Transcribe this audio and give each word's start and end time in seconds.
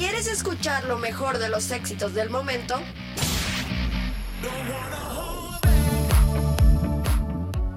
¿Quieres 0.00 0.28
escuchar 0.28 0.84
lo 0.84 0.96
mejor 0.96 1.36
de 1.36 1.50
los 1.50 1.70
éxitos 1.70 2.14
del 2.14 2.30
momento? 2.30 2.80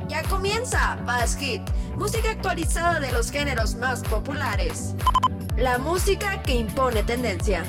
Ya 0.08 0.24
comienza 0.30 0.96
Bass 1.06 1.36
Hit, 1.36 1.64
música 1.98 2.32
actualizada 2.32 3.02
de 3.02 3.12
los 3.12 3.30
géneros 3.30 3.76
más 3.76 4.04
populares. 4.04 4.96
La 5.58 5.78
música 5.80 6.42
que 6.44 6.54
impone 6.56 7.04
tendencia. 7.04 7.66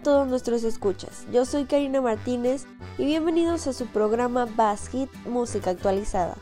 A 0.00 0.02
todos 0.02 0.28
nuestros 0.28 0.64
escuchas, 0.64 1.26
yo 1.30 1.44
soy 1.44 1.66
Karina 1.66 2.00
Martínez 2.00 2.64
y 2.96 3.04
bienvenidos 3.04 3.66
a 3.66 3.74
su 3.74 3.84
programa 3.86 4.46
Bass 4.46 4.88
Hit 4.88 5.10
Música 5.26 5.70
Actualizada. 5.70 6.36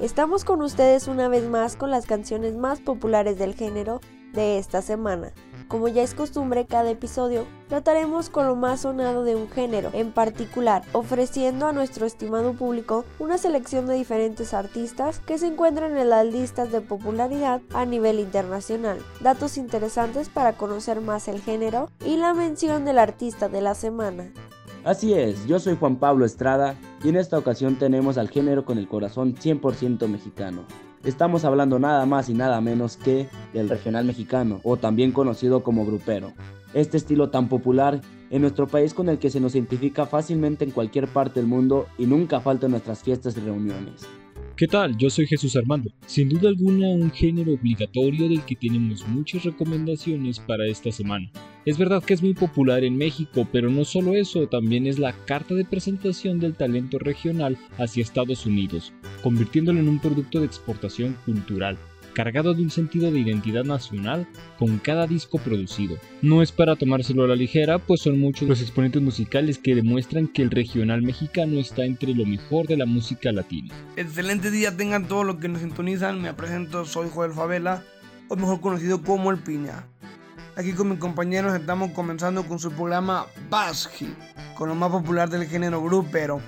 Estamos 0.00 0.44
con 0.44 0.60
ustedes 0.60 1.06
una 1.06 1.28
vez 1.28 1.48
más 1.48 1.76
con 1.76 1.92
las 1.92 2.04
canciones 2.04 2.56
más 2.56 2.80
populares 2.80 3.38
del 3.38 3.54
género 3.54 4.00
de 4.32 4.58
esta 4.58 4.82
semana. 4.82 5.32
Como 5.70 5.86
ya 5.86 6.02
es 6.02 6.14
costumbre, 6.14 6.66
cada 6.66 6.90
episodio 6.90 7.46
trataremos 7.68 8.28
con 8.28 8.48
lo 8.48 8.56
más 8.56 8.80
sonado 8.80 9.22
de 9.22 9.36
un 9.36 9.48
género 9.48 9.90
en 9.92 10.10
particular, 10.10 10.82
ofreciendo 10.92 11.68
a 11.68 11.72
nuestro 11.72 12.06
estimado 12.06 12.54
público 12.54 13.04
una 13.20 13.38
selección 13.38 13.86
de 13.86 13.94
diferentes 13.94 14.52
artistas 14.52 15.20
que 15.20 15.38
se 15.38 15.46
encuentran 15.46 15.96
en 15.96 16.10
las 16.10 16.26
listas 16.26 16.72
de 16.72 16.80
popularidad 16.80 17.60
a 17.72 17.84
nivel 17.84 18.18
internacional, 18.18 18.98
datos 19.20 19.56
interesantes 19.56 20.28
para 20.28 20.54
conocer 20.54 21.00
más 21.00 21.28
el 21.28 21.40
género 21.40 21.88
y 22.04 22.16
la 22.16 22.34
mención 22.34 22.84
del 22.84 22.98
artista 22.98 23.48
de 23.48 23.60
la 23.60 23.76
semana. 23.76 24.32
Así 24.82 25.14
es, 25.14 25.46
yo 25.46 25.60
soy 25.60 25.76
Juan 25.76 26.00
Pablo 26.00 26.24
Estrada 26.24 26.74
y 27.04 27.10
en 27.10 27.16
esta 27.16 27.38
ocasión 27.38 27.76
tenemos 27.76 28.18
al 28.18 28.28
género 28.28 28.64
con 28.64 28.76
el 28.76 28.88
corazón 28.88 29.36
100% 29.36 30.08
mexicano. 30.08 30.64
Estamos 31.02 31.46
hablando 31.46 31.78
nada 31.78 32.04
más 32.04 32.28
y 32.28 32.34
nada 32.34 32.60
menos 32.60 32.98
que 32.98 33.26
del 33.54 33.70
regional 33.70 34.04
mexicano, 34.04 34.60
o 34.64 34.76
también 34.76 35.12
conocido 35.12 35.62
como 35.62 35.86
grupero. 35.86 36.34
Este 36.74 36.98
estilo 36.98 37.30
tan 37.30 37.48
popular 37.48 38.02
en 38.28 38.42
nuestro 38.42 38.66
país 38.66 38.92
con 38.92 39.08
el 39.08 39.18
que 39.18 39.30
se 39.30 39.40
nos 39.40 39.54
identifica 39.54 40.04
fácilmente 40.04 40.64
en 40.64 40.72
cualquier 40.72 41.08
parte 41.08 41.40
del 41.40 41.48
mundo 41.48 41.86
y 41.96 42.04
nunca 42.04 42.40
falta 42.40 42.66
en 42.66 42.72
nuestras 42.72 43.02
fiestas 43.02 43.34
y 43.38 43.40
reuniones. 43.40 44.06
¿Qué 44.56 44.66
tal? 44.66 44.96
Yo 44.98 45.08
soy 45.08 45.26
Jesús 45.26 45.56
Armando. 45.56 45.90
Sin 46.06 46.28
duda 46.28 46.50
alguna 46.50 46.88
un 46.88 47.10
género 47.10 47.54
obligatorio 47.54 48.28
del 48.28 48.44
que 48.44 48.56
tenemos 48.56 49.06
muchas 49.08 49.44
recomendaciones 49.44 50.38
para 50.38 50.66
esta 50.66 50.92
semana. 50.92 51.30
Es 51.64 51.78
verdad 51.78 52.02
que 52.02 52.14
es 52.14 52.22
muy 52.22 52.34
popular 52.34 52.84
en 52.84 52.96
México, 52.96 53.48
pero 53.50 53.70
no 53.70 53.84
solo 53.84 54.14
eso, 54.14 54.48
también 54.48 54.86
es 54.86 54.98
la 54.98 55.12
carta 55.24 55.54
de 55.54 55.64
presentación 55.64 56.38
del 56.38 56.54
talento 56.54 56.98
regional 56.98 57.56
hacia 57.78 58.02
Estados 58.02 58.44
Unidos, 58.44 58.92
convirtiéndolo 59.22 59.80
en 59.80 59.88
un 59.88 59.98
producto 59.98 60.40
de 60.40 60.46
exportación 60.46 61.16
cultural 61.24 61.78
cargado 62.12 62.54
de 62.54 62.62
un 62.62 62.70
sentido 62.70 63.10
de 63.10 63.20
identidad 63.20 63.64
nacional 63.64 64.26
con 64.58 64.78
cada 64.78 65.06
disco 65.06 65.38
producido. 65.38 65.96
No 66.22 66.42
es 66.42 66.52
para 66.52 66.76
tomárselo 66.76 67.24
a 67.24 67.28
la 67.28 67.36
ligera, 67.36 67.78
pues 67.78 68.02
son 68.02 68.20
muchos 68.20 68.48
los 68.48 68.60
exponentes 68.60 69.02
musicales 69.02 69.58
que 69.58 69.74
demuestran 69.74 70.28
que 70.28 70.42
el 70.42 70.50
regional 70.50 71.02
mexicano 71.02 71.58
está 71.58 71.84
entre 71.84 72.14
lo 72.14 72.26
mejor 72.26 72.66
de 72.66 72.76
la 72.76 72.86
música 72.86 73.32
latina. 73.32 73.74
Excelente 73.96 74.50
día 74.50 74.76
tengan 74.76 75.08
todos 75.08 75.26
los 75.26 75.36
que 75.36 75.48
nos 75.48 75.60
sintonizan, 75.60 76.20
me 76.20 76.34
presento, 76.34 76.84
soy 76.84 77.08
Joel 77.12 77.32
Favela, 77.32 77.82
o 78.28 78.36
mejor 78.36 78.60
conocido 78.60 79.02
como 79.02 79.30
El 79.30 79.38
Piña. 79.38 79.86
Aquí 80.56 80.72
con 80.72 80.90
mis 80.90 80.98
compañeros 80.98 81.54
estamos 81.54 81.92
comenzando 81.92 82.44
con 82.44 82.58
su 82.58 82.70
programa 82.72 83.26
Basji, 83.48 84.14
con 84.56 84.68
lo 84.68 84.74
más 84.74 84.90
popular 84.90 85.30
del 85.30 85.46
género 85.46 85.82
grupero, 85.82 86.40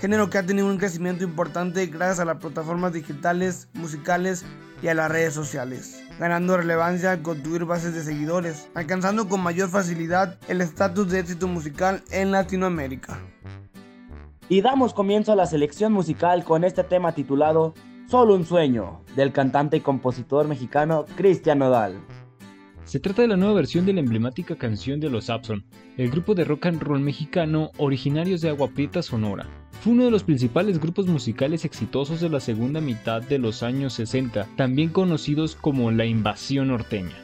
género 0.00 0.30
que 0.30 0.38
ha 0.38 0.46
tenido 0.46 0.66
un 0.66 0.78
crecimiento 0.78 1.24
importante 1.24 1.86
gracias 1.86 2.20
a 2.20 2.24
las 2.24 2.36
plataformas 2.36 2.92
digitales, 2.92 3.68
musicales 3.74 4.44
y 4.82 4.88
a 4.88 4.94
las 4.94 5.10
redes 5.10 5.34
sociales, 5.34 6.02
ganando 6.18 6.56
relevancia 6.56 7.12
al 7.12 7.22
construir 7.22 7.64
bases 7.64 7.94
de 7.94 8.02
seguidores, 8.02 8.68
alcanzando 8.74 9.28
con 9.28 9.40
mayor 9.40 9.68
facilidad 9.68 10.38
el 10.48 10.60
estatus 10.60 11.10
de 11.10 11.20
éxito 11.20 11.48
musical 11.48 12.02
en 12.10 12.32
Latinoamérica. 12.32 13.18
Y 14.48 14.60
damos 14.60 14.94
comienzo 14.94 15.32
a 15.32 15.36
la 15.36 15.46
selección 15.46 15.92
musical 15.92 16.44
con 16.44 16.64
este 16.64 16.84
tema 16.84 17.12
titulado 17.12 17.74
Solo 18.08 18.34
un 18.34 18.46
sueño, 18.46 19.00
del 19.16 19.32
cantante 19.32 19.78
y 19.78 19.80
compositor 19.80 20.46
mexicano 20.46 21.06
Cristian 21.16 21.58
Nodal. 21.58 22.00
Se 22.86 23.00
trata 23.00 23.22
de 23.22 23.28
la 23.28 23.36
nueva 23.36 23.54
versión 23.54 23.84
de 23.84 23.92
la 23.92 23.98
emblemática 23.98 24.54
canción 24.54 25.00
de 25.00 25.10
los 25.10 25.28
Abson, 25.28 25.64
el 25.96 26.08
grupo 26.08 26.36
de 26.36 26.44
rock 26.44 26.66
and 26.66 26.80
roll 26.80 27.00
mexicano 27.00 27.72
originarios 27.78 28.40
de 28.42 28.48
Agua 28.48 28.68
Prieta, 28.68 29.02
Sonora. 29.02 29.44
Fue 29.80 29.92
uno 29.92 30.04
de 30.04 30.12
los 30.12 30.22
principales 30.22 30.78
grupos 30.78 31.08
musicales 31.08 31.64
exitosos 31.64 32.20
de 32.20 32.28
la 32.28 32.38
segunda 32.38 32.80
mitad 32.80 33.22
de 33.22 33.38
los 33.40 33.64
años 33.64 33.92
60, 33.94 34.46
también 34.54 34.90
conocidos 34.90 35.56
como 35.56 35.90
la 35.90 36.06
invasión 36.06 36.68
norteña. 36.68 37.16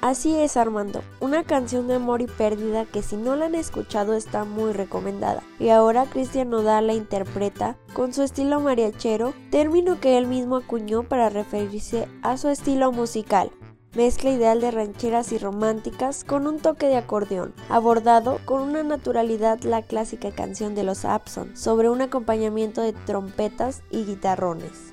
Así 0.00 0.34
es 0.36 0.56
Armando, 0.56 1.02
una 1.20 1.44
canción 1.44 1.86
de 1.86 1.94
amor 1.94 2.22
y 2.22 2.26
pérdida 2.26 2.86
que 2.86 3.02
si 3.02 3.16
no 3.16 3.36
la 3.36 3.46
han 3.46 3.54
escuchado 3.54 4.14
está 4.14 4.44
muy 4.44 4.72
recomendada. 4.72 5.42
Y 5.60 5.68
ahora 5.68 6.06
Cristian 6.06 6.48
Nodal 6.48 6.86
la 6.86 6.94
interpreta 6.94 7.76
con 7.92 8.14
su 8.14 8.22
estilo 8.22 8.58
mariachero, 8.60 9.34
término 9.50 10.00
que 10.00 10.16
él 10.16 10.26
mismo 10.26 10.56
acuñó 10.56 11.02
para 11.02 11.28
referirse 11.28 12.08
a 12.22 12.38
su 12.38 12.48
estilo 12.48 12.90
musical, 12.90 13.50
mezcla 13.94 14.30
ideal 14.30 14.60
de 14.60 14.70
rancheras 14.70 15.32
y 15.32 15.38
románticas 15.38 16.24
con 16.24 16.46
un 16.46 16.58
toque 16.58 16.86
de 16.86 16.96
acordeón, 16.96 17.54
abordado 17.68 18.40
con 18.44 18.62
una 18.62 18.82
naturalidad 18.82 19.62
la 19.62 19.82
clásica 19.82 20.30
canción 20.30 20.74
de 20.74 20.84
los 20.84 21.04
Abson, 21.04 21.56
sobre 21.56 21.88
un 21.88 22.02
acompañamiento 22.02 22.80
de 22.80 22.92
trompetas 22.92 23.82
y 23.90 24.04
guitarrones. 24.04 24.92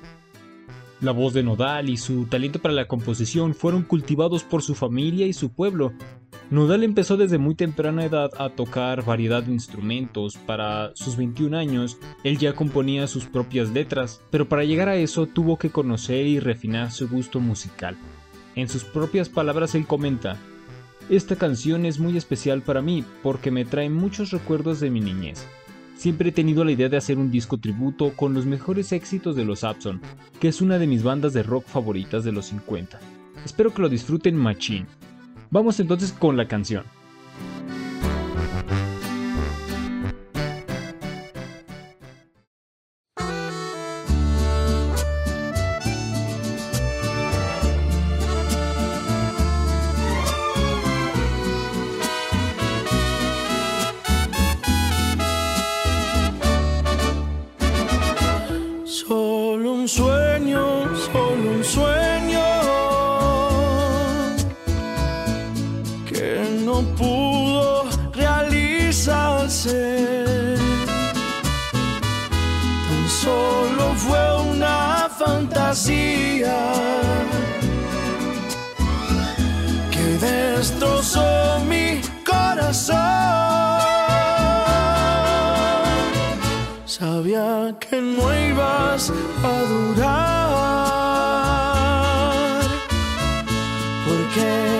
La 1.00 1.10
voz 1.10 1.34
de 1.34 1.42
Nodal 1.42 1.90
y 1.90 1.96
su 1.96 2.26
talento 2.26 2.60
para 2.60 2.74
la 2.74 2.86
composición 2.86 3.54
fueron 3.54 3.82
cultivados 3.82 4.44
por 4.44 4.62
su 4.62 4.76
familia 4.76 5.26
y 5.26 5.32
su 5.32 5.50
pueblo. 5.50 5.92
Nodal 6.48 6.84
empezó 6.84 7.16
desde 7.16 7.38
muy 7.38 7.56
temprana 7.56 8.04
edad 8.04 8.30
a 8.38 8.50
tocar 8.50 9.04
variedad 9.04 9.42
de 9.42 9.52
instrumentos. 9.52 10.36
Para 10.36 10.92
sus 10.94 11.16
21 11.16 11.56
años, 11.56 11.98
él 12.22 12.38
ya 12.38 12.54
componía 12.54 13.08
sus 13.08 13.24
propias 13.24 13.70
letras, 13.70 14.20
pero 14.30 14.48
para 14.48 14.62
llegar 14.62 14.88
a 14.88 14.94
eso 14.94 15.26
tuvo 15.26 15.58
que 15.58 15.70
conocer 15.70 16.24
y 16.26 16.38
refinar 16.38 16.92
su 16.92 17.08
gusto 17.08 17.40
musical. 17.40 17.96
En 18.54 18.68
sus 18.68 18.84
propias 18.84 19.28
palabras 19.28 19.74
él 19.74 19.86
comenta, 19.86 20.36
esta 21.08 21.36
canción 21.36 21.86
es 21.86 21.98
muy 21.98 22.16
especial 22.16 22.62
para 22.62 22.82
mí 22.82 23.04
porque 23.22 23.50
me 23.50 23.64
trae 23.64 23.88
muchos 23.88 24.30
recuerdos 24.30 24.78
de 24.80 24.90
mi 24.90 25.00
niñez. 25.00 25.46
Siempre 25.96 26.30
he 26.30 26.32
tenido 26.32 26.64
la 26.64 26.72
idea 26.72 26.88
de 26.88 26.96
hacer 26.96 27.18
un 27.18 27.30
disco 27.30 27.58
tributo 27.58 28.12
con 28.14 28.34
los 28.34 28.44
mejores 28.44 28.92
éxitos 28.92 29.36
de 29.36 29.44
los 29.44 29.64
Abson, 29.64 30.00
que 30.40 30.48
es 30.48 30.60
una 30.60 30.78
de 30.78 30.86
mis 30.86 31.02
bandas 31.02 31.32
de 31.32 31.42
rock 31.42 31.64
favoritas 31.66 32.24
de 32.24 32.32
los 32.32 32.46
50. 32.46 32.98
Espero 33.44 33.72
que 33.72 33.82
lo 33.82 33.88
disfruten 33.88 34.36
machín. 34.36 34.86
Vamos 35.50 35.80
entonces 35.80 36.12
con 36.12 36.36
la 36.36 36.48
canción. 36.48 36.84
care. 94.32 94.71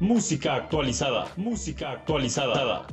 Música 0.00 0.54
actualizada. 0.54 1.26
Música 1.36 1.90
actualizada. 1.90 2.86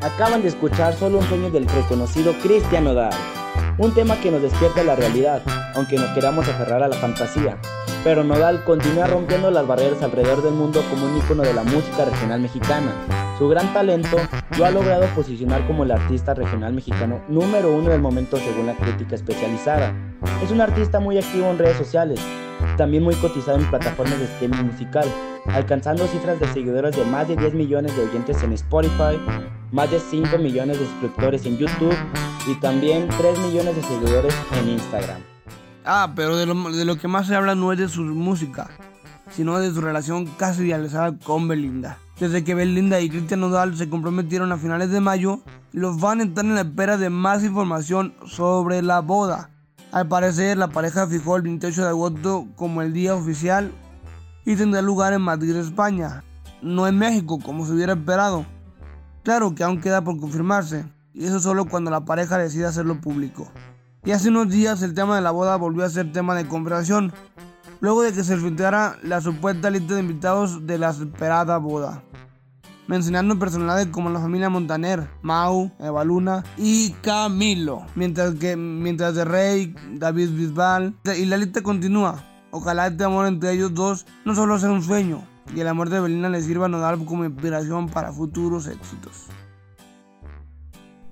Acaban 0.00 0.40
de 0.40 0.48
escuchar 0.48 0.94
solo 0.94 1.18
un 1.18 1.28
sueño 1.28 1.50
del 1.50 1.66
reconocido 1.68 2.32
Cristian 2.42 2.84
Nodal. 2.84 3.12
Un 3.76 3.92
tema 3.92 4.18
que 4.18 4.30
nos 4.30 4.40
despierta 4.40 4.82
la 4.82 4.96
realidad, 4.96 5.42
aunque 5.74 5.96
nos 5.96 6.08
queramos 6.12 6.48
aferrar 6.48 6.82
a 6.82 6.88
la 6.88 6.96
fantasía. 6.96 7.60
Pero 8.02 8.24
Nodal 8.24 8.64
continúa 8.64 9.08
rompiendo 9.08 9.50
las 9.50 9.66
barreras 9.66 10.02
alrededor 10.02 10.42
del 10.42 10.54
mundo 10.54 10.82
como 10.88 11.04
un 11.04 11.18
ícono 11.18 11.42
de 11.42 11.52
la 11.52 11.64
música 11.64 12.06
regional 12.06 12.40
mexicana 12.40 13.23
su 13.38 13.48
gran 13.48 13.72
talento 13.72 14.16
lo 14.58 14.64
ha 14.64 14.70
logrado 14.70 15.06
posicionar 15.14 15.66
como 15.66 15.82
el 15.82 15.90
artista 15.90 16.34
regional 16.34 16.72
mexicano 16.72 17.20
número 17.28 17.72
uno 17.72 17.90
del 17.90 18.00
momento 18.00 18.36
según 18.36 18.66
la 18.66 18.74
crítica 18.74 19.16
especializada. 19.16 19.92
Es 20.42 20.50
un 20.50 20.60
artista 20.60 21.00
muy 21.00 21.18
activo 21.18 21.50
en 21.50 21.58
redes 21.58 21.76
sociales, 21.76 22.20
también 22.76 23.02
muy 23.02 23.14
cotizado 23.16 23.58
en 23.58 23.68
plataformas 23.68 24.18
de 24.18 24.26
streaming 24.26 24.64
musical, 24.64 25.08
alcanzando 25.46 26.06
cifras 26.06 26.38
de 26.38 26.46
seguidores 26.52 26.96
de 26.96 27.04
más 27.04 27.26
de 27.26 27.36
10 27.36 27.54
millones 27.54 27.96
de 27.96 28.04
oyentes 28.04 28.40
en 28.42 28.52
Spotify, 28.52 29.18
más 29.72 29.90
de 29.90 29.98
5 29.98 30.38
millones 30.38 30.78
de 30.78 30.86
suscriptores 30.86 31.44
en 31.46 31.58
YouTube 31.58 31.96
y 32.46 32.54
también 32.60 33.08
3 33.18 33.38
millones 33.40 33.74
de 33.74 33.82
seguidores 33.82 34.34
en 34.60 34.68
Instagram. 34.68 35.20
Ah, 35.84 36.12
pero 36.14 36.36
de 36.36 36.46
lo, 36.46 36.54
de 36.70 36.84
lo 36.84 36.96
que 36.96 37.08
más 37.08 37.26
se 37.26 37.34
habla 37.34 37.54
no 37.54 37.72
es 37.72 37.78
de 37.78 37.88
su 37.88 38.02
música, 38.02 38.70
sino 39.30 39.58
de 39.58 39.72
su 39.72 39.80
relación 39.80 40.26
casi 40.38 40.62
idealizada 40.62 41.18
con 41.18 41.48
Belinda. 41.48 41.98
Desde 42.18 42.44
que 42.44 42.54
Belinda 42.54 43.00
y 43.00 43.10
Cristian 43.10 43.40
Nodal 43.40 43.76
se 43.76 43.90
comprometieron 43.90 44.52
a 44.52 44.56
finales 44.56 44.90
de 44.90 45.00
mayo, 45.00 45.40
los 45.72 46.00
fans 46.00 46.24
están 46.24 46.46
en 46.46 46.54
la 46.54 46.60
espera 46.60 46.96
de 46.96 47.10
más 47.10 47.42
información 47.42 48.14
sobre 48.26 48.82
la 48.82 49.00
boda. 49.00 49.50
Al 49.90 50.06
parecer, 50.06 50.56
la 50.56 50.68
pareja 50.68 51.08
fijó 51.08 51.36
el 51.36 51.42
28 51.42 51.82
de 51.82 51.88
agosto 51.88 52.46
como 52.54 52.82
el 52.82 52.92
día 52.92 53.16
oficial 53.16 53.72
y 54.44 54.54
tendrá 54.54 54.80
lugar 54.80 55.12
en 55.12 55.22
Madrid, 55.22 55.56
España, 55.56 56.22
no 56.62 56.86
en 56.86 56.98
México 56.98 57.40
como 57.44 57.66
se 57.66 57.72
hubiera 57.72 57.94
esperado. 57.94 58.46
Claro 59.24 59.56
que 59.56 59.64
aún 59.64 59.80
queda 59.80 60.04
por 60.04 60.20
confirmarse, 60.20 60.84
y 61.14 61.24
eso 61.24 61.40
solo 61.40 61.64
cuando 61.64 61.90
la 61.90 62.04
pareja 62.04 62.38
decida 62.38 62.68
hacerlo 62.68 63.00
público. 63.00 63.50
Y 64.04 64.12
hace 64.12 64.28
unos 64.28 64.50
días 64.50 64.82
el 64.82 64.94
tema 64.94 65.16
de 65.16 65.22
la 65.22 65.32
boda 65.32 65.56
volvió 65.56 65.84
a 65.84 65.88
ser 65.90 66.12
tema 66.12 66.36
de 66.36 66.46
conversación, 66.46 67.12
luego 67.84 68.00
de 68.00 68.14
que 68.14 68.24
se 68.24 68.38
filtrara 68.38 68.96
la 69.02 69.20
supuesta 69.20 69.68
lista 69.68 69.92
de 69.92 70.00
invitados 70.00 70.66
de 70.66 70.78
la 70.78 70.88
esperada 70.88 71.58
boda, 71.58 72.02
mencionando 72.86 73.38
personalidades 73.38 73.88
como 73.88 74.08
la 74.08 74.20
familia 74.20 74.48
Montaner, 74.48 75.06
Mau, 75.20 75.70
Eva 75.78 76.02
Luna 76.02 76.44
y 76.56 76.92
Camilo, 77.02 77.84
mientras 77.94 78.36
que 78.36 78.56
mientras 78.56 79.14
de 79.14 79.26
Rey, 79.26 79.74
David 79.92 80.30
Bisbal 80.30 80.94
y 81.14 81.26
la 81.26 81.36
lista 81.36 81.62
continúa. 81.62 82.24
Ojalá 82.52 82.86
este 82.86 83.04
amor 83.04 83.26
entre 83.26 83.52
ellos 83.52 83.74
dos 83.74 84.06
no 84.24 84.34
solo 84.34 84.58
sea 84.58 84.70
un 84.70 84.82
sueño 84.82 85.22
y 85.54 85.60
el 85.60 85.68
amor 85.68 85.90
de 85.90 86.00
Belina 86.00 86.30
le 86.30 86.40
sirva 86.40 86.64
a 86.64 86.68
Nodal 86.70 87.04
como 87.04 87.26
inspiración 87.26 87.90
para 87.90 88.14
futuros 88.14 88.66
éxitos. 88.66 89.26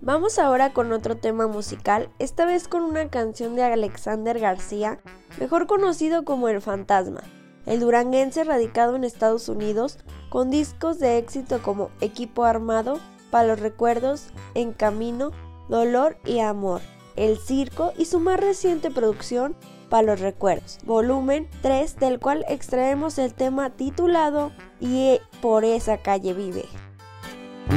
Vamos 0.04 0.40
ahora 0.40 0.72
con 0.72 0.92
otro 0.92 1.16
tema 1.16 1.46
musical, 1.46 2.10
esta 2.18 2.44
vez 2.44 2.66
con 2.66 2.82
una 2.82 3.08
canción 3.08 3.54
de 3.54 3.62
Alexander 3.62 4.36
García, 4.40 4.98
mejor 5.38 5.68
conocido 5.68 6.24
como 6.24 6.48
El 6.48 6.60
Fantasma, 6.60 7.22
el 7.66 7.78
duranguense 7.78 8.42
radicado 8.42 8.96
en 8.96 9.04
Estados 9.04 9.48
Unidos, 9.48 10.00
con 10.28 10.50
discos 10.50 10.98
de 10.98 11.18
éxito 11.18 11.62
como 11.62 11.90
Equipo 12.00 12.42
Armado, 12.44 12.98
Para 13.30 13.46
los 13.46 13.60
Recuerdos, 13.60 14.30
En 14.54 14.72
Camino, 14.72 15.30
Dolor 15.68 16.16
y 16.24 16.40
Amor, 16.40 16.80
El 17.14 17.38
Circo 17.38 17.92
y 17.96 18.06
su 18.06 18.18
más 18.18 18.40
reciente 18.40 18.90
producción, 18.90 19.54
Para 19.88 20.02
los 20.02 20.18
Recuerdos, 20.18 20.80
volumen 20.84 21.48
3, 21.62 22.00
del 22.00 22.18
cual 22.18 22.44
extraemos 22.48 23.18
el 23.18 23.34
tema 23.34 23.70
titulado 23.70 24.50
Y 24.80 25.20
por 25.40 25.64
esa 25.64 25.98
calle 25.98 26.34
vive. 26.34 26.64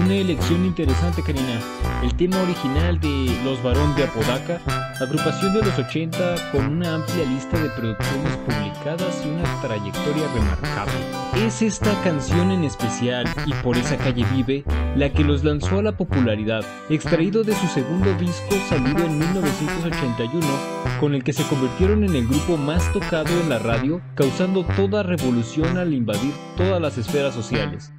Una 0.04 0.14
elección 0.14 0.66
interesante, 0.66 1.24
Karina. 1.24 1.62
El 2.04 2.14
tema 2.16 2.42
original 2.42 3.00
de 3.00 3.32
Los 3.46 3.64
Barón 3.64 3.96
de 3.96 4.04
Apodaca, 4.04 4.60
agrupación 5.00 5.54
de 5.54 5.64
los 5.64 5.80
80 5.80 6.52
con 6.52 6.66
una 6.68 6.96
amplia 6.96 7.24
lista 7.26 7.58
de 7.58 7.70
producciones 7.70 8.38
publicadas 8.46 9.24
y 9.26 9.30
una 9.30 9.62
trayectoria 9.62 10.28
remarcable. 10.34 11.46
Es 11.48 11.62
esta 11.62 11.94
canción 12.04 12.52
en 12.52 12.66
especial, 12.66 13.26
y 13.46 13.54
por 13.64 13.78
esa 13.78 13.96
calle 13.98 14.26
vive, 14.34 14.66
la 14.98 15.12
que 15.14 15.24
los 15.24 15.44
lanzó 15.46 15.80
a 15.80 15.84
la 15.84 15.96
popularidad, 15.96 16.66
extraído 16.90 17.44
de 17.44 17.54
su 17.54 17.68
segundo 17.68 18.14
disco 18.16 18.56
salido 18.68 19.06
en 19.06 19.18
1981, 19.18 20.46
con 21.00 21.16
el 21.16 21.24
que 21.24 21.34
se 21.34 21.44
convirtieron 21.48 22.04
en 22.04 22.16
el 22.16 22.28
grupo 22.28 22.58
más 22.58 22.92
tocado 22.92 23.30
en 23.42 23.50
la 23.50 23.60
radio, 23.60 24.02
causando 24.16 24.66
toda 24.76 25.04
revolución 25.04 25.78
al 25.78 25.94
invadir 25.94 26.34
todas 26.58 26.82
las 26.82 26.98
esferas 26.98 27.34
sociales. 27.34 27.92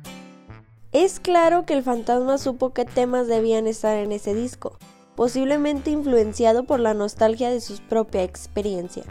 Es 0.98 1.20
claro 1.20 1.66
que 1.66 1.74
el 1.74 1.82
fantasma 1.82 2.38
supo 2.38 2.72
qué 2.72 2.86
temas 2.86 3.26
debían 3.26 3.66
estar 3.66 3.98
en 3.98 4.12
ese 4.12 4.32
disco, 4.32 4.78
posiblemente 5.14 5.90
influenciado 5.90 6.64
por 6.64 6.80
la 6.80 6.94
nostalgia 6.94 7.50
de 7.50 7.60
su 7.60 7.76
propia 7.82 8.22
experiencia, 8.22 9.02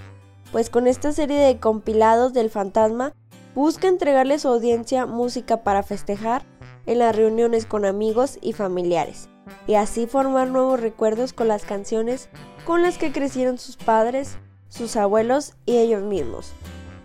pues 0.52 0.72
con 0.72 0.88
esta 0.88 1.12
serie 1.12 1.38
de 1.38 1.60
compilados 1.60 2.34
del 2.34 2.50
fantasma 2.50 3.14
busca 3.54 3.88
entregarle 3.88 4.34
a 4.34 4.40
su 4.40 4.48
audiencia 4.48 5.06
música 5.06 5.58
para 5.58 5.84
festejar, 5.84 6.44
en 6.88 6.98
las 6.98 7.16
reuniones 7.16 7.68
con 7.68 7.86
amigos 7.86 8.40
y 8.42 8.54
familiares, 8.54 9.30
y 9.68 9.76
así 9.76 10.08
formar 10.08 10.48
nuevos 10.48 10.80
recuerdos 10.80 11.34
con 11.34 11.48
las 11.48 11.66
canciones 11.66 12.30
con 12.66 12.82
las 12.82 12.98
que 12.98 13.12
crecieron 13.12 13.60
sus 13.60 13.78
padres, 13.78 14.40
sus 14.70 14.96
abuelos 14.96 15.54
y 15.68 15.78
ellos 15.78 16.02
mismos. 16.02 16.52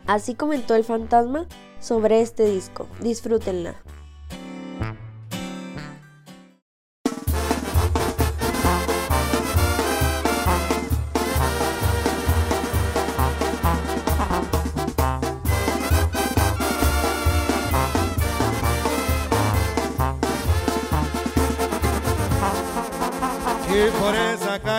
Así 0.07 0.35
comentó 0.35 0.75
el 0.75 0.85
fantasma 0.85 1.47
sobre 1.81 2.23
este 2.23 2.47
disco. 2.47 2.87
Disfrútenla. 3.03 3.77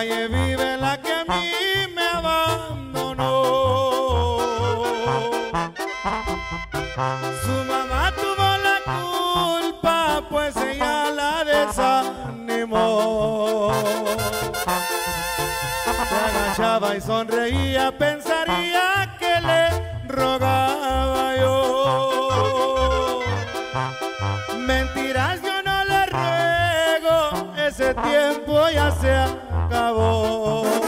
Calle 0.02 0.28
vive 0.28 0.76
la 0.78 1.00
que 1.00 1.12
a 1.12 1.24
mí 1.24 1.52
me 1.94 2.02
abandonó. 2.02 3.42
Su 7.42 7.64
mamá 7.70 8.12
tuvo 8.16 8.48
la 8.66 8.78
culpa, 8.84 10.22
pues 10.28 10.56
ella 10.56 11.10
la 11.10 11.44
desanimó. 11.44 12.90
Se 16.08 16.16
agachaba 16.16 16.96
y 16.96 17.00
sonreía, 17.00 17.96
pensaría 17.96 19.16
que 19.20 19.40
le 19.40 19.68
rogaba 20.08 21.36
yo. 21.36 23.20
Mentiras 24.58 25.40
yo 25.42 25.62
no 25.62 25.84
le 25.84 26.06
ruego, 26.06 27.54
ese 27.56 27.94
tiempo 27.94 28.68
ya 28.70 28.90
se 28.90 29.51
acabó. 29.72 30.81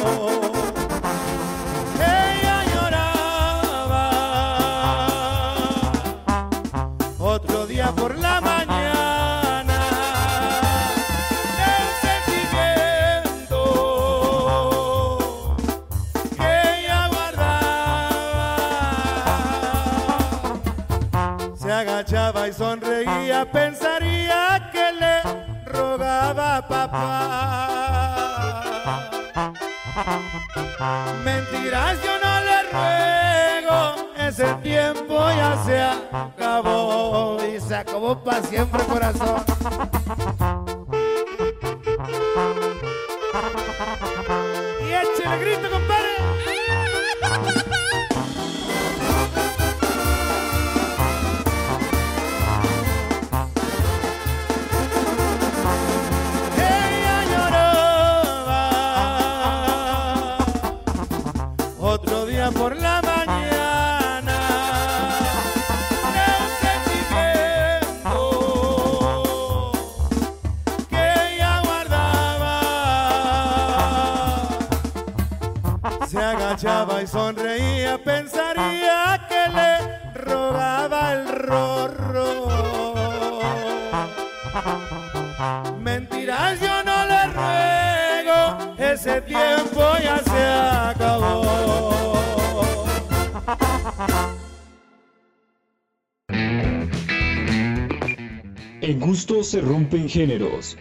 Mentiras 31.24 31.98
yo 32.04 32.12
no 32.22 32.40
le 32.40 32.58
ruego, 32.72 34.10
ese 34.18 34.54
tiempo 34.62 35.18
ya 35.30 35.62
se 35.64 35.80
acabó 35.80 37.38
y 37.44 37.60
se 37.60 37.74
acabó 37.74 38.22
para 38.22 38.42
siempre 38.42 38.82
corazón. 38.84 39.44
Se 76.14 76.20
agachaba 76.20 77.02
y 77.02 77.06
sonreía, 77.08 77.98
pensaría 77.98 79.20
que 79.28 79.48
le 79.52 80.22
robaba 80.22 81.12
el 81.12 81.28
rorro. 81.28 82.48
Mentiras 85.80 86.60
yo 86.60 86.84
no 86.84 87.06
le 87.06 87.26
ruego, 87.38 88.74
ese 88.78 89.20
tiempo 89.22 89.80
ya 90.02 90.22
se 90.22 90.44
acabó. 90.92 92.14
En 98.80 99.00
gusto 99.00 99.42
se 99.42 99.60
rompen 99.60 100.08
géneros. 100.08 100.76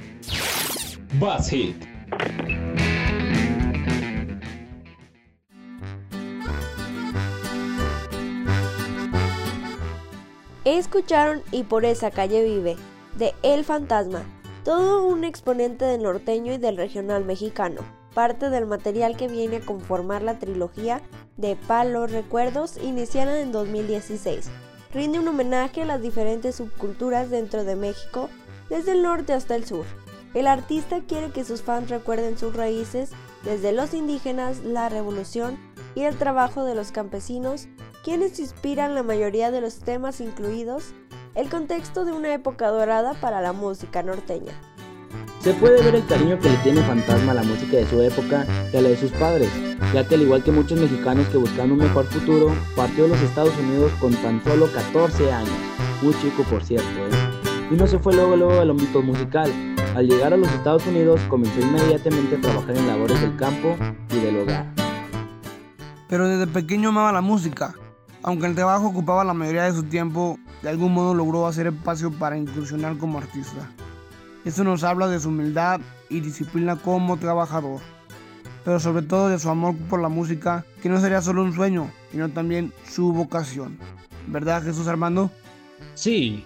Bass 1.20 1.50
Hit. 1.50 1.93
Escucharon 10.94 11.42
Y 11.52 11.64
por 11.64 11.86
esa 11.86 12.12
calle 12.12 12.44
vive, 12.44 12.76
de 13.18 13.34
El 13.42 13.66
Fantasma, 13.66 14.22
todo 14.64 15.08
un 15.08 15.24
exponente 15.24 15.86
del 15.86 16.04
norteño 16.04 16.54
y 16.54 16.60
del 16.60 16.78
regional 16.78 17.26
mexicano, 17.26 17.82
parte 18.14 18.52
del 18.52 18.68
material 18.68 19.18
que 19.18 19.28
viene 19.28 19.56
a 19.56 19.66
conformar 19.66 20.22
la 20.22 20.38
trilogía 20.38 21.02
de 21.36 21.56
Palos 21.56 22.12
Recuerdos 22.12 22.78
iniciada 22.78 23.40
en 23.40 23.52
2016. 23.52 24.52
Rinde 24.94 25.18
un 25.18 25.30
homenaje 25.30 25.82
a 25.82 25.86
las 25.86 26.00
diferentes 26.00 26.58
subculturas 26.58 27.32
dentro 27.32 27.64
de 27.64 27.76
México, 27.76 28.30
desde 28.70 28.92
el 28.92 29.02
norte 29.02 29.34
hasta 29.34 29.56
el 29.56 29.66
sur. 29.66 29.88
El 30.36 30.46
artista 30.46 31.00
quiere 31.08 31.32
que 31.32 31.44
sus 31.44 31.64
fans 31.64 31.90
recuerden 31.90 32.38
sus 32.38 32.56
raíces 32.56 33.10
desde 33.44 33.72
los 33.72 33.96
indígenas, 33.96 34.60
la 34.64 34.90
revolución 34.90 35.58
y 35.96 36.04
el 36.04 36.18
trabajo 36.18 36.64
de 36.64 36.76
los 36.76 36.92
campesinos, 36.92 37.68
quienes 38.04 38.40
inspiran 38.40 38.96
la 38.96 39.04
mayoría 39.04 39.52
de 39.52 39.62
los 39.62 39.80
temas 39.80 40.22
incluidos, 40.22 40.94
el 41.36 41.50
contexto 41.50 42.06
de 42.06 42.12
una 42.12 42.34
época 42.34 42.68
dorada 42.68 43.14
para 43.16 43.42
la 43.42 43.54
música 43.54 44.04
norteña. 44.04 44.54
Se 45.40 45.54
puede 45.54 45.84
ver 45.84 45.96
el 45.96 46.06
cariño 46.06 46.40
que 46.40 46.50
le 46.50 46.58
tiene 46.58 46.82
Fantasma 46.84 47.34
a 47.34 47.36
la 47.36 47.44
música 47.44 47.78
de 47.78 47.86
su 47.88 48.02
época 48.02 48.46
y 48.72 48.78
a 48.78 48.82
la 48.82 48.90
de 48.90 48.98
sus 48.98 49.12
padres, 49.12 49.50
ya 49.94 50.08
que 50.08 50.16
al 50.16 50.22
igual 50.22 50.44
que 50.44 50.52
muchos 50.52 50.80
mexicanos 50.80 51.28
que 51.28 51.38
buscan 51.38 51.72
un 51.72 51.80
mejor 51.80 52.06
futuro, 52.06 52.56
partió 52.76 53.06
a 53.06 53.08
los 53.10 53.22
Estados 53.22 53.58
Unidos 53.58 53.92
con 54.00 54.14
tan 54.16 54.42
solo 54.44 54.72
14 54.72 55.32
años, 55.34 55.52
muy 56.02 56.14
chico 56.22 56.44
por 56.44 56.64
cierto, 56.64 56.88
¿eh? 56.88 57.44
y 57.72 57.76
no 57.76 57.88
se 57.88 58.00
fue 58.00 58.14
luego 58.14 58.36
luego 58.36 58.60
al 58.60 58.70
ámbito 58.70 59.02
musical. 59.02 59.52
Al 59.96 60.08
llegar 60.08 60.34
a 60.34 60.38
los 60.38 60.52
Estados 60.52 60.86
Unidos 60.88 61.20
comenzó 61.30 61.60
inmediatamente 61.60 62.38
a 62.38 62.42
trabajar 62.42 62.78
en 62.78 62.88
labores 62.88 63.22
del 63.22 63.36
campo 63.36 63.76
y 64.12 64.20
del 64.20 64.40
hogar. 64.40 64.83
Pero 66.10 66.28
desde 66.28 66.48
pequeño 66.48 66.90
amaba 66.90 67.12
la 67.12 67.22
música. 67.22 67.74
Aunque 68.24 68.48
el 68.48 68.56
trabajo 68.56 68.88
ocupaba 68.88 69.24
la 69.24 69.34
mayoría 69.34 69.64
de 69.64 69.74
su 69.74 69.84
tiempo, 69.84 70.40
de 70.62 70.70
algún 70.70 70.94
modo 70.94 71.14
logró 71.14 71.46
hacer 71.46 71.68
espacio 71.68 72.12
para 72.12 72.38
incursionar 72.38 72.98
como 72.98 73.18
artista. 73.18 73.70
Esto 74.46 74.64
nos 74.64 74.84
habla 74.84 75.08
de 75.08 75.20
su 75.20 75.30
humildad 75.30 75.82
y 76.10 76.20
disciplina 76.20 76.76
como 76.76 77.18
trabajador, 77.18 77.82
pero 78.64 78.80
sobre 78.80 79.04
todo 79.04 79.30
de 79.30 79.40
su 79.40 79.50
amor 79.50 79.76
por 79.90 80.02
la 80.02 80.10
música, 80.10 80.66
que 80.82 80.90
no 80.90 81.00
sería 81.00 81.22
solo 81.22 81.44
un 81.44 81.54
sueño, 81.54 81.90
sino 82.12 82.30
también 82.30 82.74
su 82.86 83.14
vocación. 83.14 83.78
¿Verdad, 84.28 84.64
Jesús 84.64 84.88
Armando? 84.88 85.32
Sí. 85.96 86.46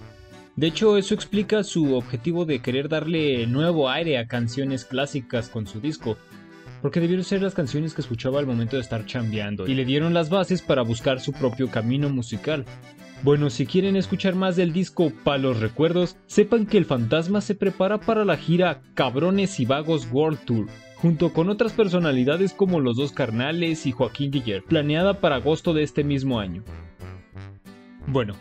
De 0.55 0.67
hecho, 0.67 0.97
eso 0.97 1.13
explica 1.13 1.63
su 1.63 1.95
objetivo 1.95 2.45
de 2.45 2.59
querer 2.59 2.89
darle 2.89 3.45
nuevo 3.45 3.89
aire 3.89 4.17
a 4.17 4.27
canciones 4.27 4.85
clásicas 4.85 5.49
con 5.49 5.67
su 5.67 5.79
disco, 5.79 6.17
porque 6.81 6.99
debieron 6.99 7.23
ser 7.23 7.41
las 7.41 7.53
canciones 7.53 7.93
que 7.93 8.01
escuchaba 8.01 8.39
al 8.39 8.47
momento 8.47 8.75
de 8.75 8.81
estar 8.81 9.05
chambeando, 9.05 9.67
y 9.67 9.73
le 9.73 9.85
dieron 9.85 10.13
las 10.13 10.29
bases 10.29 10.61
para 10.61 10.81
buscar 10.81 11.19
su 11.19 11.33
propio 11.33 11.69
camino 11.69 12.09
musical. 12.09 12.65
Bueno, 13.23 13.49
si 13.49 13.65
quieren 13.65 13.95
escuchar 13.95 14.35
más 14.35 14.55
del 14.55 14.73
disco 14.73 15.11
Pa' 15.23 15.39
los 15.39 15.59
recuerdos, 15.59 16.17
sepan 16.27 16.67
que 16.67 16.77
el 16.77 16.85
fantasma 16.85 17.41
se 17.41 17.55
prepara 17.55 17.99
para 17.99 18.25
la 18.25 18.37
gira 18.37 18.81
Cabrones 18.93 19.59
y 19.59 19.65
Vagos 19.65 20.07
World 20.11 20.39
Tour, 20.45 20.67
junto 20.95 21.33
con 21.33 21.49
otras 21.49 21.73
personalidades 21.73 22.53
como 22.53 22.79
los 22.79 22.95
dos 22.95 23.11
carnales 23.11 23.85
y 23.87 23.91
Joaquín 23.91 24.31
Guiller, 24.31 24.63
planeada 24.63 25.19
para 25.19 25.37
agosto 25.37 25.73
de 25.73 25.83
este 25.83 26.03
mismo 26.03 26.39
año. 26.39 26.63
Bueno, 28.05 28.35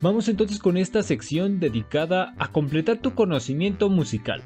vamos 0.00 0.28
entonces 0.28 0.58
con 0.58 0.76
esta 0.76 1.02
sección 1.02 1.60
dedicada 1.60 2.34
a 2.38 2.48
completar 2.48 2.98
tu 2.98 3.14
conocimiento 3.14 3.88
musical, 3.88 4.42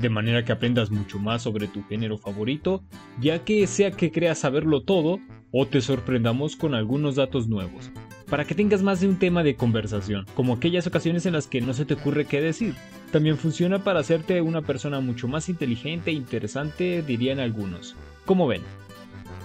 de 0.00 0.08
manera 0.08 0.44
que 0.44 0.52
aprendas 0.52 0.90
mucho 0.90 1.18
más 1.18 1.42
sobre 1.42 1.68
tu 1.68 1.84
género 1.84 2.18
favorito, 2.18 2.82
ya 3.20 3.44
que 3.44 3.66
sea 3.66 3.90
que 3.90 4.10
creas 4.10 4.38
saberlo 4.38 4.82
todo 4.82 5.20
o 5.50 5.66
te 5.66 5.80
sorprendamos 5.80 6.56
con 6.56 6.74
algunos 6.74 7.16
datos 7.16 7.48
nuevos. 7.48 7.90
para 8.32 8.46
que 8.46 8.54
tengas 8.54 8.82
más 8.82 8.98
de 8.98 9.08
un 9.08 9.18
tema 9.18 9.42
de 9.42 9.56
conversación, 9.56 10.24
como 10.34 10.54
aquellas 10.54 10.86
ocasiones 10.86 11.26
en 11.26 11.34
las 11.34 11.46
que 11.46 11.60
no 11.60 11.74
se 11.74 11.84
te 11.84 11.92
ocurre 11.92 12.24
qué 12.24 12.40
decir. 12.40 12.74
También 13.10 13.36
funciona 13.36 13.84
para 13.84 14.00
hacerte 14.00 14.40
una 14.40 14.62
persona 14.62 15.00
mucho 15.00 15.28
más 15.28 15.50
inteligente 15.50 16.10
e 16.10 16.14
interesante, 16.14 17.02
dirían 17.02 17.40
algunos. 17.40 17.94
¿Cómo 18.24 18.46
ven? 18.46 18.62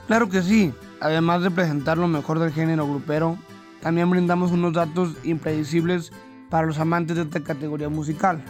Claro 0.08 0.30
que 0.30 0.42
sí, 0.42 0.72
además 1.02 1.44
de 1.44 1.52
presentar 1.52 1.98
lo 1.98 2.08
mejor 2.08 2.40
del 2.40 2.54
género 2.54 2.88
grupero, 2.88 3.38
también 3.82 4.10
brindamos 4.10 4.54
unos 4.54 4.72
datos 4.72 5.18
impredecibles 5.26 6.14
para 6.50 6.66
los 6.66 6.80
amantes 6.80 7.18
de 7.18 7.24
esta 7.24 7.44
categoría 7.44 7.90
musical. 7.90 8.42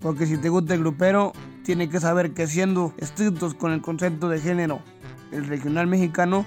Porque 0.00 0.26
si 0.26 0.38
te 0.38 0.48
gusta 0.48 0.74
el 0.74 0.80
grupero, 0.80 1.32
tiene 1.62 1.88
que 1.88 2.00
saber 2.00 2.32
que 2.32 2.46
siendo 2.46 2.94
estrictos 2.96 3.54
con 3.54 3.72
el 3.72 3.82
concepto 3.82 4.28
de 4.28 4.40
género, 4.40 4.80
el 5.30 5.46
regional 5.46 5.86
mexicano 5.86 6.46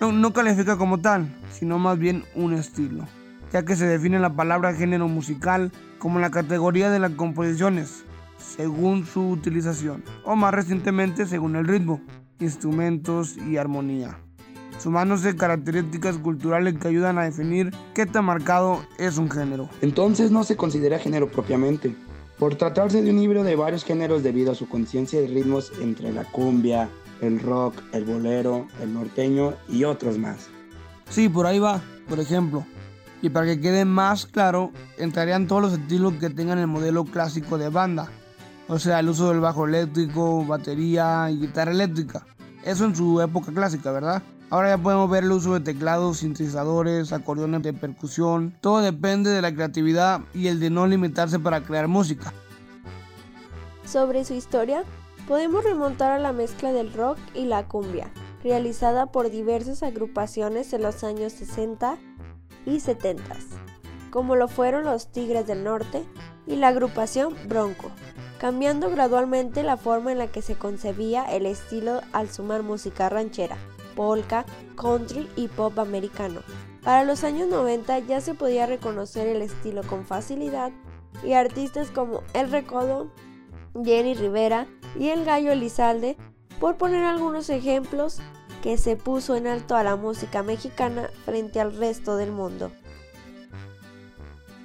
no, 0.00 0.10
no 0.10 0.32
califica 0.32 0.76
como 0.76 0.98
tal, 0.98 1.28
sino 1.52 1.78
más 1.78 1.98
bien 1.98 2.24
un 2.34 2.54
estilo, 2.54 3.06
ya 3.52 3.64
que 3.64 3.76
se 3.76 3.86
define 3.86 4.18
la 4.18 4.34
palabra 4.34 4.74
género 4.74 5.06
musical 5.06 5.70
como 5.98 6.18
la 6.18 6.30
categoría 6.30 6.90
de 6.90 6.98
las 6.98 7.12
composiciones, 7.12 8.04
según 8.38 9.06
su 9.06 9.28
utilización, 9.28 10.02
o 10.24 10.34
más 10.34 10.54
recientemente 10.54 11.26
según 11.26 11.56
el 11.56 11.66
ritmo, 11.66 12.00
instrumentos 12.40 13.36
y 13.36 13.58
armonía, 13.58 14.18
sumándose 14.78 15.36
características 15.36 16.18
culturales 16.18 16.74
que 16.78 16.88
ayudan 16.88 17.18
a 17.18 17.24
definir 17.24 17.70
qué 17.94 18.06
tan 18.06 18.24
marcado 18.24 18.84
es 18.98 19.18
un 19.18 19.30
género. 19.30 19.68
Entonces 19.82 20.30
no 20.30 20.42
se 20.42 20.56
considera 20.56 20.98
género 20.98 21.30
propiamente, 21.30 21.94
por 22.38 22.56
tratarse 22.56 23.02
de 23.02 23.10
un 23.10 23.18
híbrido 23.18 23.44
de 23.44 23.56
varios 23.56 23.84
géneros 23.84 24.22
debido 24.22 24.52
a 24.52 24.54
su 24.54 24.68
conciencia 24.68 25.20
de 25.20 25.28
ritmos 25.28 25.72
entre 25.80 26.12
la 26.12 26.24
cumbia, 26.24 26.88
el 27.20 27.40
rock, 27.40 27.74
el 27.92 28.04
bolero, 28.04 28.66
el 28.82 28.92
norteño 28.92 29.54
y 29.68 29.84
otros 29.84 30.18
más. 30.18 30.48
Sí, 31.08 31.28
por 31.28 31.46
ahí 31.46 31.58
va, 31.58 31.80
por 32.08 32.20
ejemplo. 32.20 32.66
Y 33.22 33.30
para 33.30 33.46
que 33.46 33.60
quede 33.60 33.84
más 33.84 34.26
claro, 34.26 34.70
entrarían 34.98 35.46
todos 35.46 35.62
los 35.62 35.72
estilos 35.72 36.14
que 36.14 36.30
tengan 36.30 36.58
el 36.58 36.66
modelo 36.66 37.04
clásico 37.04 37.56
de 37.56 37.68
banda. 37.68 38.10
O 38.68 38.78
sea, 38.78 39.00
el 39.00 39.08
uso 39.08 39.28
del 39.28 39.40
bajo 39.40 39.66
eléctrico, 39.66 40.44
batería 40.44 41.30
y 41.30 41.40
guitarra 41.40 41.70
eléctrica. 41.70 42.26
Eso 42.64 42.84
en 42.84 42.96
su 42.96 43.20
época 43.20 43.52
clásica, 43.52 43.92
¿verdad? 43.92 44.22
Ahora 44.54 44.68
ya 44.68 44.78
podemos 44.78 45.10
ver 45.10 45.24
el 45.24 45.32
uso 45.32 45.54
de 45.54 45.58
teclados, 45.58 46.18
sintetizadores, 46.18 47.12
acordeones 47.12 47.64
de 47.64 47.72
percusión. 47.72 48.54
Todo 48.60 48.82
depende 48.82 49.30
de 49.30 49.42
la 49.42 49.52
creatividad 49.52 50.20
y 50.32 50.46
el 50.46 50.60
de 50.60 50.70
no 50.70 50.86
limitarse 50.86 51.40
para 51.40 51.64
crear 51.64 51.88
música. 51.88 52.32
Sobre 53.84 54.24
su 54.24 54.34
historia, 54.34 54.84
podemos 55.26 55.64
remontar 55.64 56.12
a 56.12 56.20
la 56.20 56.32
mezcla 56.32 56.72
del 56.72 56.92
rock 56.92 57.18
y 57.34 57.46
la 57.46 57.66
cumbia, 57.66 58.12
realizada 58.44 59.06
por 59.06 59.28
diversas 59.28 59.82
agrupaciones 59.82 60.72
en 60.72 60.82
los 60.82 61.02
años 61.02 61.32
60 61.32 61.98
y 62.64 62.78
70, 62.78 63.24
como 64.10 64.36
lo 64.36 64.46
fueron 64.46 64.84
los 64.84 65.10
Tigres 65.10 65.48
del 65.48 65.64
Norte 65.64 66.04
y 66.46 66.54
la 66.54 66.68
agrupación 66.68 67.34
Bronco, 67.48 67.90
cambiando 68.38 68.88
gradualmente 68.88 69.64
la 69.64 69.76
forma 69.76 70.12
en 70.12 70.18
la 70.18 70.28
que 70.28 70.42
se 70.42 70.54
concebía 70.54 71.24
el 71.24 71.44
estilo 71.44 72.02
al 72.12 72.30
sumar 72.30 72.62
música 72.62 73.08
ranchera, 73.08 73.56
polka, 73.94 74.44
country 74.76 75.28
y 75.36 75.48
pop 75.48 75.78
americano. 75.78 76.40
Para 76.82 77.04
los 77.04 77.24
años 77.24 77.48
90 77.48 78.00
ya 78.00 78.20
se 78.20 78.34
podía 78.34 78.66
reconocer 78.66 79.26
el 79.26 79.42
estilo 79.42 79.82
con 79.82 80.04
facilidad 80.04 80.70
y 81.22 81.32
artistas 81.32 81.90
como 81.90 82.22
El 82.34 82.50
Recodo, 82.50 83.10
Jenny 83.84 84.14
Rivera 84.14 84.66
y 84.98 85.08
El 85.08 85.24
Gallo 85.24 85.52
Elizalde, 85.52 86.16
por 86.60 86.76
poner 86.76 87.04
algunos 87.04 87.50
ejemplos 87.50 88.20
que 88.62 88.76
se 88.78 88.96
puso 88.96 89.36
en 89.36 89.46
alto 89.46 89.76
a 89.76 89.82
la 89.82 89.96
música 89.96 90.42
mexicana 90.42 91.10
frente 91.24 91.60
al 91.60 91.76
resto 91.76 92.16
del 92.16 92.32
mundo. 92.32 92.70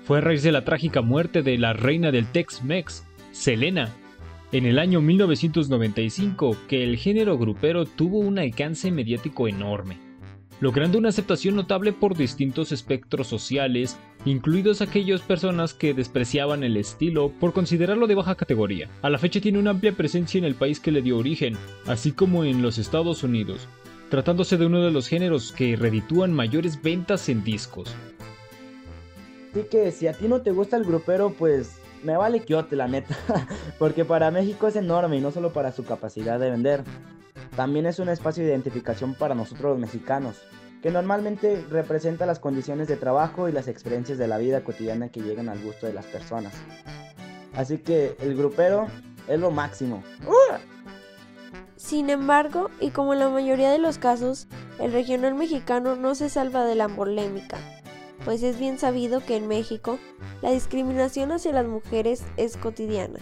Fue 0.06 0.20
a 0.20 0.22
raíz 0.22 0.42
de 0.42 0.52
la 0.52 0.66
trágica 0.66 1.02
muerte 1.02 1.42
de 1.42 1.58
la 1.58 1.74
reina 1.74 2.12
del 2.12 2.32
Tex-Mex, 2.32 3.04
Selena, 3.32 3.94
en 4.52 4.66
el 4.66 4.80
año 4.80 5.00
1995 5.02 6.58
que 6.68 6.84
el 6.84 6.98
género 6.98 7.38
grupero 7.38 7.86
tuvo 7.86 8.20
un 8.20 8.40
alcance 8.40 8.90
mediático 8.90 9.48
enorme, 9.48 10.00
logrando 10.60 10.98
una 10.98 11.10
aceptación 11.10 11.56
notable 11.56 11.94
por 11.94 12.18
distintos 12.18 12.72
espectros 12.72 13.28
sociales, 13.28 13.98
incluidos 14.26 14.82
aquellas 14.82 15.22
personas 15.22 15.76
que 15.76 15.94
despreciaban 15.94 16.64
el 16.64 16.78
estilo 16.78 17.32
por 17.40 17.54
considerarlo 17.54 18.08
de 18.08 18.16
baja 18.16 18.36
categoría. 18.36 18.90
A 19.04 19.10
la 19.12 19.20
fecha 19.20 19.40
tiene 19.40 19.60
una 19.60 19.72
amplia 19.72 19.92
presencia 19.92 20.40
en 20.40 20.46
el 20.46 20.56
país 20.56 20.80
que 20.80 20.92
le 20.92 21.04
dio 21.04 21.18
origen, 21.18 21.56
así 21.86 22.12
como 22.12 22.44
en 22.44 22.64
los 22.64 22.80
Estados 22.80 23.24
Unidos, 23.24 23.68
tratándose 24.10 24.58
de 24.58 24.66
uno 24.66 24.84
de 24.84 24.92
los 24.92 25.08
géneros 25.08 25.52
que 25.52 25.76
reditúan 25.76 26.34
mayores 26.34 26.82
ventas 26.82 27.30
en 27.30 27.44
discos. 27.44 27.96
Así 29.52 29.64
que 29.70 29.92
si 29.92 30.08
a 30.08 30.14
ti 30.14 30.28
no 30.28 30.42
te 30.42 30.52
gusta 30.52 30.78
el 30.78 30.86
grupero, 30.86 31.34
pues 31.38 31.79
me 32.04 32.18
vale 32.18 32.42
quiote, 32.42 32.76
la 32.76 32.88
neta. 32.88 33.16
Porque 33.80 34.06
para 34.06 34.32
México 34.32 34.68
es 34.68 34.76
enorme 34.76 35.18
y 35.18 35.22
no 35.22 35.32
solo 35.32 35.54
para 35.54 35.72
su 35.72 35.86
capacidad 35.86 36.40
de 36.40 36.52
vender. 36.52 36.84
También 37.56 37.86
es 37.86 38.00
un 38.00 38.10
espacio 38.10 38.44
de 38.44 38.52
identificación 38.52 39.16
para 39.16 39.36
nosotros 39.36 39.72
los 39.72 39.80
mexicanos, 39.80 40.38
que 40.82 40.92
normalmente 40.92 41.66
representa 41.70 42.26
las 42.26 42.40
condiciones 42.40 42.88
de 42.88 42.96
trabajo 42.96 43.50
y 43.50 43.52
las 43.52 43.68
experiencias 43.68 44.18
de 44.18 44.28
la 44.28 44.38
vida 44.38 44.64
cotidiana 44.64 45.10
que 45.10 45.22
llegan 45.22 45.50
al 45.50 45.62
gusto 45.62 45.88
de 45.88 45.94
las 45.94 46.06
personas. 46.06 46.54
Así 47.54 47.80
que 47.80 48.16
el 48.20 48.36
grupero 48.36 48.88
es 49.28 49.40
lo 49.40 49.52
máximo. 49.52 50.04
Sin 51.76 52.10
embargo, 52.10 52.70
y 52.80 52.92
como 52.92 53.14
en 53.14 53.20
la 53.20 53.30
mayoría 53.30 53.72
de 53.72 53.80
los 53.80 53.98
casos, 53.98 54.48
el 54.80 54.92
regional 54.92 55.36
mexicano 55.36 55.96
no 55.96 56.14
se 56.14 56.30
salva 56.30 56.66
de 56.66 56.76
la 56.76 56.88
polémica, 56.90 57.58
pues 58.26 58.44
es 58.44 58.60
bien 58.60 58.78
sabido 58.78 59.26
que 59.26 59.36
en 59.36 59.48
México 59.48 60.00
la 60.42 60.52
discriminación 60.52 61.32
hacia 61.32 61.54
las 61.54 61.68
mujeres 61.68 62.24
es 62.38 62.58
cotidiana 62.58 63.20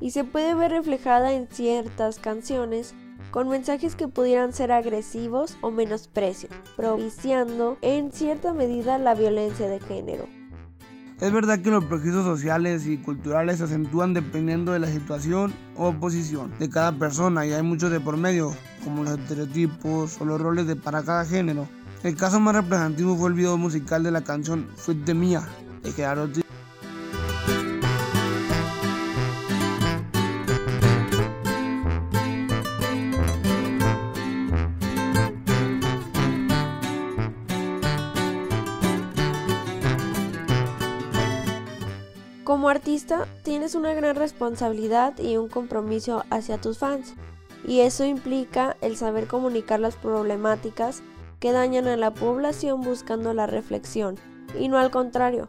y 0.00 0.10
se 0.10 0.24
puede 0.24 0.54
ver 0.54 0.70
reflejada 0.72 1.32
en 1.32 1.48
ciertas 1.48 2.18
canciones 2.18 2.94
con 3.30 3.48
mensajes 3.48 3.94
que 3.94 4.08
pudieran 4.08 4.52
ser 4.52 4.72
agresivos 4.72 5.56
o 5.60 5.70
menosprecio, 5.70 6.48
propiciando 6.76 7.78
en 7.80 8.10
cierta 8.12 8.52
medida 8.52 8.98
la 8.98 9.14
violencia 9.14 9.68
de 9.68 9.78
género. 9.78 10.26
Es 11.20 11.30
verdad 11.32 11.60
que 11.60 11.70
los 11.70 11.84
prejuicios 11.84 12.24
sociales 12.24 12.86
y 12.86 12.96
culturales 12.96 13.58
se 13.58 13.64
acentúan 13.64 14.14
dependiendo 14.14 14.72
de 14.72 14.78
la 14.78 14.86
situación 14.86 15.52
o 15.76 15.92
posición 15.92 16.50
de 16.58 16.70
cada 16.70 16.92
persona 16.92 17.46
y 17.46 17.52
hay 17.52 17.62
muchos 17.62 17.90
de 17.90 18.00
por 18.00 18.16
medio, 18.16 18.56
como 18.82 19.04
los 19.04 19.18
estereotipos 19.18 20.18
o 20.18 20.24
los 20.24 20.40
roles 20.40 20.66
de 20.66 20.76
para 20.76 21.02
cada 21.02 21.26
género. 21.26 21.68
El 22.02 22.16
caso 22.16 22.40
más 22.40 22.54
representativo 22.54 23.14
fue 23.14 23.28
el 23.28 23.34
video 23.34 23.58
musical 23.58 24.02
de 24.02 24.10
la 24.10 24.24
canción 24.24 24.70
Fuit 24.74 25.04
de 25.04 25.12
Mía, 25.12 25.46
de 25.82 25.92
Gerardo 25.92 26.30
Como 42.44 42.70
artista 42.70 43.28
tienes 43.44 43.74
una 43.74 43.92
gran 43.92 44.16
responsabilidad 44.16 45.18
y 45.18 45.36
un 45.36 45.48
compromiso 45.48 46.24
hacia 46.30 46.58
tus 46.58 46.78
fans, 46.78 47.12
y 47.66 47.80
eso 47.80 48.06
implica 48.06 48.78
el 48.80 48.96
saber 48.96 49.26
comunicar 49.26 49.80
las 49.80 49.96
problemáticas 49.96 51.02
que 51.40 51.52
dañan 51.52 51.88
a 51.88 51.96
la 51.96 52.12
población 52.12 52.82
buscando 52.82 53.34
la 53.34 53.46
reflexión, 53.46 54.16
y 54.58 54.68
no 54.68 54.78
al 54.78 54.90
contrario. 54.90 55.48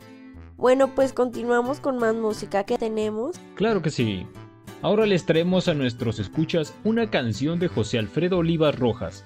Bueno, 0.57 0.95
pues 0.95 1.13
continuamos 1.13 1.79
con 1.79 1.97
más 1.97 2.15
música 2.15 2.63
que 2.63 2.77
tenemos. 2.77 3.35
Claro 3.55 3.81
que 3.81 3.89
sí. 3.89 4.25
Ahora 4.81 5.05
les 5.05 5.25
traemos 5.25 5.67
a 5.67 5.73
nuestros 5.75 6.17
escuchas 6.19 6.73
una 6.83 7.11
canción 7.11 7.59
de 7.59 7.67
José 7.67 7.99
Alfredo 7.99 8.37
Olivas 8.37 8.79
Rojas, 8.79 9.25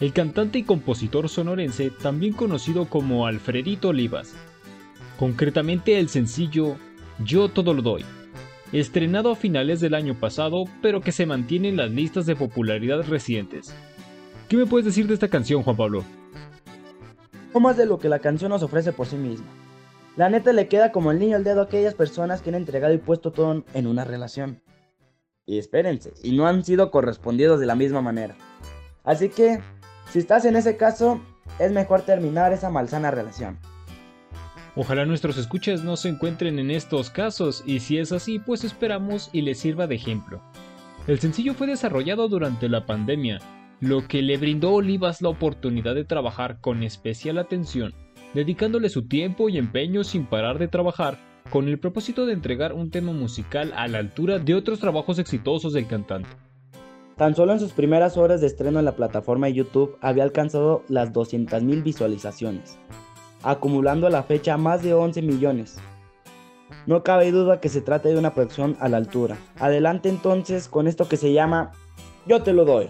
el 0.00 0.14
cantante 0.14 0.58
y 0.58 0.62
compositor 0.62 1.28
sonorense 1.28 1.90
también 1.90 2.32
conocido 2.32 2.86
como 2.86 3.26
Alfredito 3.26 3.88
Olivas. 3.88 4.34
Concretamente 5.18 5.98
el 5.98 6.08
sencillo 6.08 6.76
yo 7.22 7.50
todo 7.50 7.74
lo 7.74 7.82
doy, 7.82 8.04
estrenado 8.72 9.32
a 9.32 9.36
finales 9.36 9.80
del 9.80 9.94
año 9.94 10.14
pasado, 10.14 10.64
pero 10.80 11.02
que 11.02 11.12
se 11.12 11.26
mantiene 11.26 11.68
en 11.68 11.76
las 11.76 11.90
listas 11.90 12.24
de 12.24 12.36
popularidad 12.36 13.02
recientes. 13.06 13.74
¿Qué 14.50 14.56
me 14.56 14.66
puedes 14.66 14.84
decir 14.84 15.06
de 15.06 15.14
esta 15.14 15.28
canción, 15.28 15.62
Juan 15.62 15.76
Pablo? 15.76 16.04
No 17.54 17.60
más 17.60 17.76
de 17.76 17.86
lo 17.86 18.00
que 18.00 18.08
la 18.08 18.18
canción 18.18 18.50
nos 18.50 18.64
ofrece 18.64 18.90
por 18.90 19.06
sí 19.06 19.14
misma. 19.14 19.46
La 20.16 20.28
neta 20.28 20.52
le 20.52 20.66
queda 20.66 20.90
como 20.90 21.12
el 21.12 21.20
niño 21.20 21.36
al 21.36 21.44
dedo 21.44 21.60
a 21.60 21.64
aquellas 21.66 21.94
personas 21.94 22.42
que 22.42 22.50
han 22.50 22.56
entregado 22.56 22.92
y 22.92 22.98
puesto 22.98 23.30
todo 23.30 23.64
en 23.72 23.86
una 23.86 24.04
relación. 24.04 24.60
Y 25.46 25.58
espérense, 25.58 26.14
y 26.24 26.36
no 26.36 26.48
han 26.48 26.64
sido 26.64 26.90
correspondidos 26.90 27.60
de 27.60 27.66
la 27.66 27.76
misma 27.76 28.02
manera. 28.02 28.34
Así 29.04 29.28
que, 29.28 29.60
si 30.10 30.18
estás 30.18 30.44
en 30.44 30.56
ese 30.56 30.76
caso, 30.76 31.20
es 31.60 31.70
mejor 31.70 32.02
terminar 32.02 32.52
esa 32.52 32.70
malsana 32.70 33.12
relación. 33.12 33.56
Ojalá 34.74 35.06
nuestros 35.06 35.38
escuchas 35.38 35.84
no 35.84 35.96
se 35.96 36.08
encuentren 36.08 36.58
en 36.58 36.72
estos 36.72 37.10
casos 37.10 37.62
y 37.66 37.78
si 37.78 37.98
es 37.98 38.10
así, 38.10 38.40
pues 38.40 38.64
esperamos 38.64 39.30
y 39.32 39.42
les 39.42 39.60
sirva 39.60 39.86
de 39.86 39.94
ejemplo. 39.94 40.42
El 41.06 41.20
sencillo 41.20 41.54
fue 41.54 41.68
desarrollado 41.68 42.28
durante 42.28 42.68
la 42.68 42.84
pandemia, 42.84 43.38
lo 43.80 44.06
que 44.06 44.22
le 44.22 44.36
brindó 44.36 44.72
Olivas 44.72 45.22
la 45.22 45.30
oportunidad 45.30 45.94
de 45.94 46.04
trabajar 46.04 46.60
con 46.60 46.82
especial 46.82 47.38
atención 47.38 47.94
dedicándole 48.34 48.88
su 48.88 49.06
tiempo 49.06 49.48
y 49.48 49.58
empeño 49.58 50.04
sin 50.04 50.26
parar 50.26 50.58
de 50.58 50.68
trabajar, 50.68 51.18
con 51.50 51.68
el 51.68 51.78
propósito 51.78 52.26
de 52.26 52.32
entregar 52.32 52.72
un 52.72 52.90
tema 52.90 53.12
musical 53.12 53.72
a 53.76 53.88
la 53.88 53.98
altura 53.98 54.38
de 54.38 54.54
otros 54.54 54.78
trabajos 54.78 55.18
exitosos 55.18 55.72
del 55.72 55.86
cantante. 55.86 56.28
Tan 57.16 57.34
solo 57.34 57.52
en 57.52 57.60
sus 57.60 57.72
primeras 57.72 58.16
horas 58.16 58.40
de 58.40 58.46
estreno 58.46 58.78
en 58.78 58.84
la 58.84 58.96
plataforma 58.96 59.46
de 59.46 59.54
YouTube 59.54 59.96
había 60.00 60.22
alcanzado 60.22 60.84
las 60.88 61.12
200.000 61.12 61.82
visualizaciones, 61.82 62.78
acumulando 63.42 64.06
a 64.06 64.10
la 64.10 64.22
fecha 64.22 64.56
más 64.56 64.82
de 64.82 64.94
11 64.94 65.22
millones. 65.22 65.78
No 66.86 67.02
cabe 67.02 67.30
duda 67.30 67.60
que 67.60 67.68
se 67.68 67.82
trata 67.82 68.08
de 68.08 68.16
una 68.16 68.32
producción 68.32 68.76
a 68.80 68.88
la 68.88 68.96
altura. 68.96 69.36
Adelante 69.58 70.08
entonces 70.08 70.68
con 70.68 70.86
esto 70.86 71.08
que 71.08 71.16
se 71.16 71.32
llama 71.32 71.72
Yo 72.26 72.42
te 72.42 72.54
lo 72.54 72.64
doy. 72.64 72.88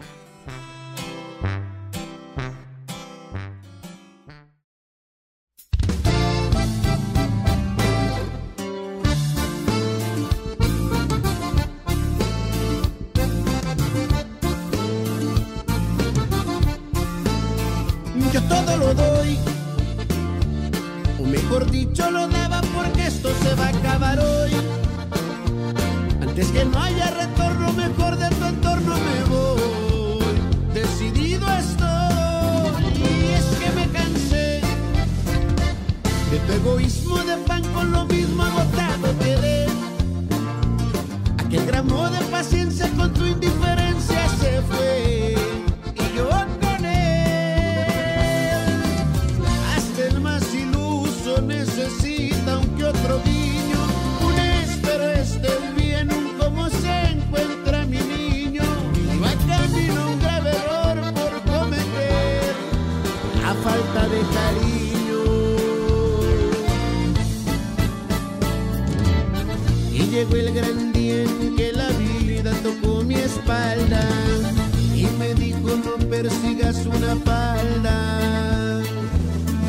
Persigas 76.22 76.84
una 76.84 77.16
falda. 77.24 78.82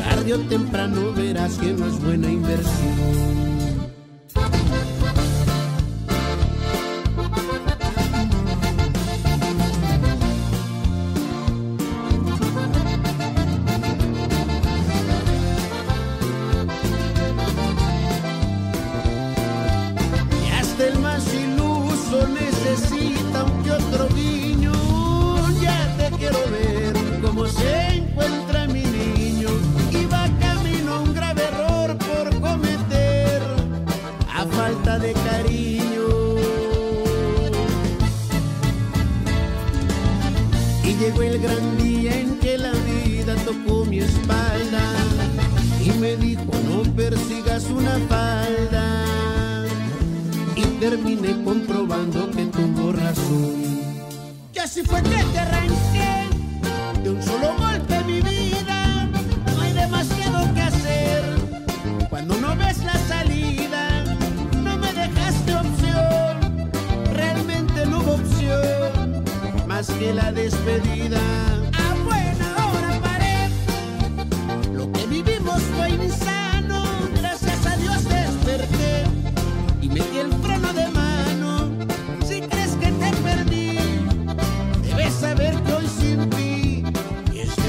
Tarde 0.04 0.34
o 0.34 0.38
temprano 0.40 1.12
verás 1.14 1.54
que 1.54 1.72
no 1.72 1.86
es 1.86 1.98
buena 2.00 2.30
inversión. 2.30 3.51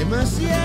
Demasiado 0.04 0.63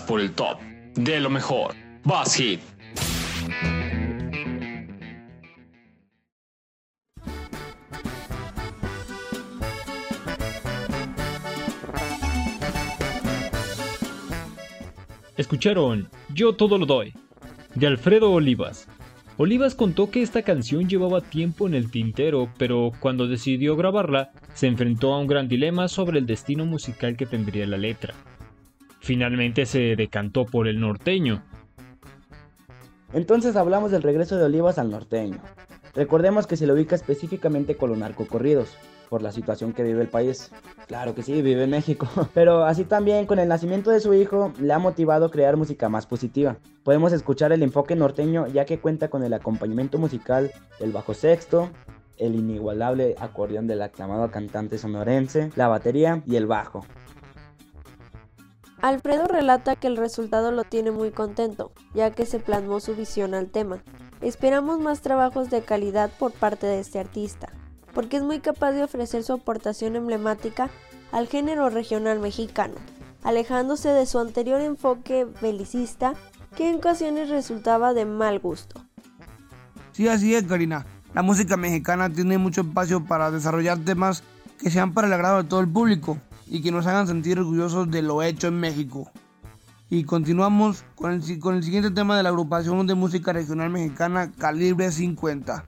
Por 0.00 0.20
el 0.20 0.32
top 0.32 0.58
de 0.94 1.20
lo 1.20 1.30
mejor. 1.30 1.74
Vas 2.04 2.34
Hit. 2.34 2.60
Escucharon 15.36 16.08
Yo 16.32 16.54
todo 16.54 16.78
lo 16.78 16.86
doy, 16.86 17.12
de 17.74 17.86
Alfredo 17.86 18.32
Olivas. 18.32 18.88
Olivas 19.36 19.74
contó 19.74 20.10
que 20.10 20.22
esta 20.22 20.40
canción 20.42 20.88
llevaba 20.88 21.20
tiempo 21.20 21.66
en 21.66 21.74
el 21.74 21.90
tintero, 21.90 22.50
pero 22.56 22.90
cuando 23.00 23.28
decidió 23.28 23.76
grabarla, 23.76 24.30
se 24.54 24.66
enfrentó 24.66 25.12
a 25.12 25.20
un 25.20 25.26
gran 25.26 25.46
dilema 25.46 25.88
sobre 25.88 26.18
el 26.18 26.26
destino 26.26 26.64
musical 26.64 27.18
que 27.18 27.26
tendría 27.26 27.66
la 27.66 27.76
letra. 27.76 28.14
Finalmente 29.06 29.66
se 29.66 29.94
decantó 29.94 30.46
por 30.46 30.66
el 30.66 30.80
norteño. 30.80 31.44
Entonces 33.12 33.54
hablamos 33.54 33.92
del 33.92 34.02
regreso 34.02 34.36
de 34.36 34.42
Olivas 34.42 34.78
al 34.78 34.90
norteño. 34.90 35.38
Recordemos 35.94 36.48
que 36.48 36.56
se 36.56 36.66
lo 36.66 36.74
ubica 36.74 36.96
específicamente 36.96 37.76
con 37.76 37.90
los 37.90 37.98
narcocorridos, 37.98 38.76
por 39.08 39.22
la 39.22 39.30
situación 39.30 39.72
que 39.72 39.84
vive 39.84 40.02
el 40.02 40.08
país. 40.08 40.50
Claro 40.88 41.14
que 41.14 41.22
sí, 41.22 41.40
vive 41.40 41.62
en 41.62 41.70
México. 41.70 42.08
Pero 42.34 42.64
así 42.64 42.82
también 42.82 43.26
con 43.26 43.38
el 43.38 43.46
nacimiento 43.46 43.92
de 43.92 44.00
su 44.00 44.12
hijo 44.12 44.52
le 44.60 44.72
ha 44.72 44.80
motivado 44.80 45.30
crear 45.30 45.56
música 45.56 45.88
más 45.88 46.04
positiva. 46.04 46.56
Podemos 46.82 47.12
escuchar 47.12 47.52
el 47.52 47.62
enfoque 47.62 47.94
norteño 47.94 48.48
ya 48.48 48.64
que 48.64 48.80
cuenta 48.80 49.06
con 49.06 49.22
el 49.22 49.34
acompañamiento 49.34 49.98
musical 49.98 50.50
del 50.80 50.90
bajo 50.90 51.14
sexto, 51.14 51.70
el 52.16 52.34
inigualable 52.34 53.14
acordeón 53.20 53.68
del 53.68 53.82
aclamado 53.82 54.32
cantante 54.32 54.78
sonorense, 54.78 55.52
la 55.54 55.68
batería 55.68 56.24
y 56.26 56.34
el 56.34 56.46
bajo. 56.46 56.84
Alfredo 58.82 59.26
relata 59.26 59.76
que 59.76 59.86
el 59.86 59.96
resultado 59.96 60.52
lo 60.52 60.64
tiene 60.64 60.90
muy 60.90 61.10
contento, 61.10 61.72
ya 61.94 62.10
que 62.10 62.26
se 62.26 62.38
plasmó 62.38 62.80
su 62.80 62.94
visión 62.94 63.34
al 63.34 63.48
tema. 63.48 63.82
Esperamos 64.20 64.80
más 64.80 65.00
trabajos 65.00 65.50
de 65.50 65.62
calidad 65.62 66.10
por 66.18 66.32
parte 66.32 66.66
de 66.66 66.80
este 66.80 66.98
artista, 66.98 67.48
porque 67.94 68.18
es 68.18 68.22
muy 68.22 68.40
capaz 68.40 68.72
de 68.72 68.84
ofrecer 68.84 69.22
su 69.22 69.32
aportación 69.32 69.96
emblemática 69.96 70.68
al 71.10 71.26
género 71.26 71.70
regional 71.70 72.20
mexicano, 72.20 72.74
alejándose 73.22 73.88
de 73.88 74.04
su 74.04 74.18
anterior 74.18 74.60
enfoque 74.60 75.26
belicista 75.40 76.14
que 76.54 76.68
en 76.68 76.76
ocasiones 76.76 77.30
resultaba 77.30 77.94
de 77.94 78.04
mal 78.04 78.38
gusto. 78.40 78.82
Sí, 79.92 80.08
así 80.08 80.34
es, 80.34 80.44
Karina. 80.44 80.84
La 81.14 81.22
música 81.22 81.56
mexicana 81.56 82.12
tiene 82.12 82.36
mucho 82.36 82.60
espacio 82.60 83.02
para 83.04 83.30
desarrollar 83.30 83.78
temas 83.78 84.22
que 84.58 84.70
sean 84.70 84.92
para 84.92 85.06
el 85.06 85.14
agrado 85.14 85.42
de 85.42 85.48
todo 85.48 85.60
el 85.60 85.68
público 85.68 86.18
y 86.48 86.62
que 86.62 86.72
nos 86.72 86.86
hagan 86.86 87.06
sentir 87.06 87.38
orgullosos 87.38 87.90
de 87.90 88.02
lo 88.02 88.22
hecho 88.22 88.48
en 88.48 88.60
México. 88.60 89.10
Y 89.88 90.04
continuamos 90.04 90.84
con 90.94 91.12
el, 91.12 91.38
con 91.38 91.54
el 91.54 91.62
siguiente 91.62 91.90
tema 91.90 92.16
de 92.16 92.22
la 92.22 92.30
agrupación 92.30 92.86
de 92.86 92.94
música 92.94 93.32
regional 93.32 93.70
mexicana 93.70 94.32
Calibre 94.32 94.90
50, 94.90 95.64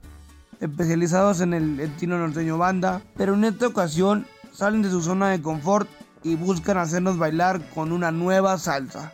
especializados 0.59 1.41
en 1.41 1.53
el 1.53 1.79
estilo 1.79 2.17
norteño 2.17 2.57
banda, 2.57 3.01
pero 3.15 3.33
en 3.33 3.45
esta 3.45 3.67
ocasión 3.67 4.25
salen 4.51 4.81
de 4.81 4.89
su 4.89 5.01
zona 5.01 5.29
de 5.29 5.41
confort 5.41 5.89
y 6.23 6.35
buscan 6.35 6.77
hacernos 6.77 7.17
bailar 7.17 7.61
con 7.69 7.91
una 7.91 8.11
nueva 8.11 8.57
salsa. 8.57 9.11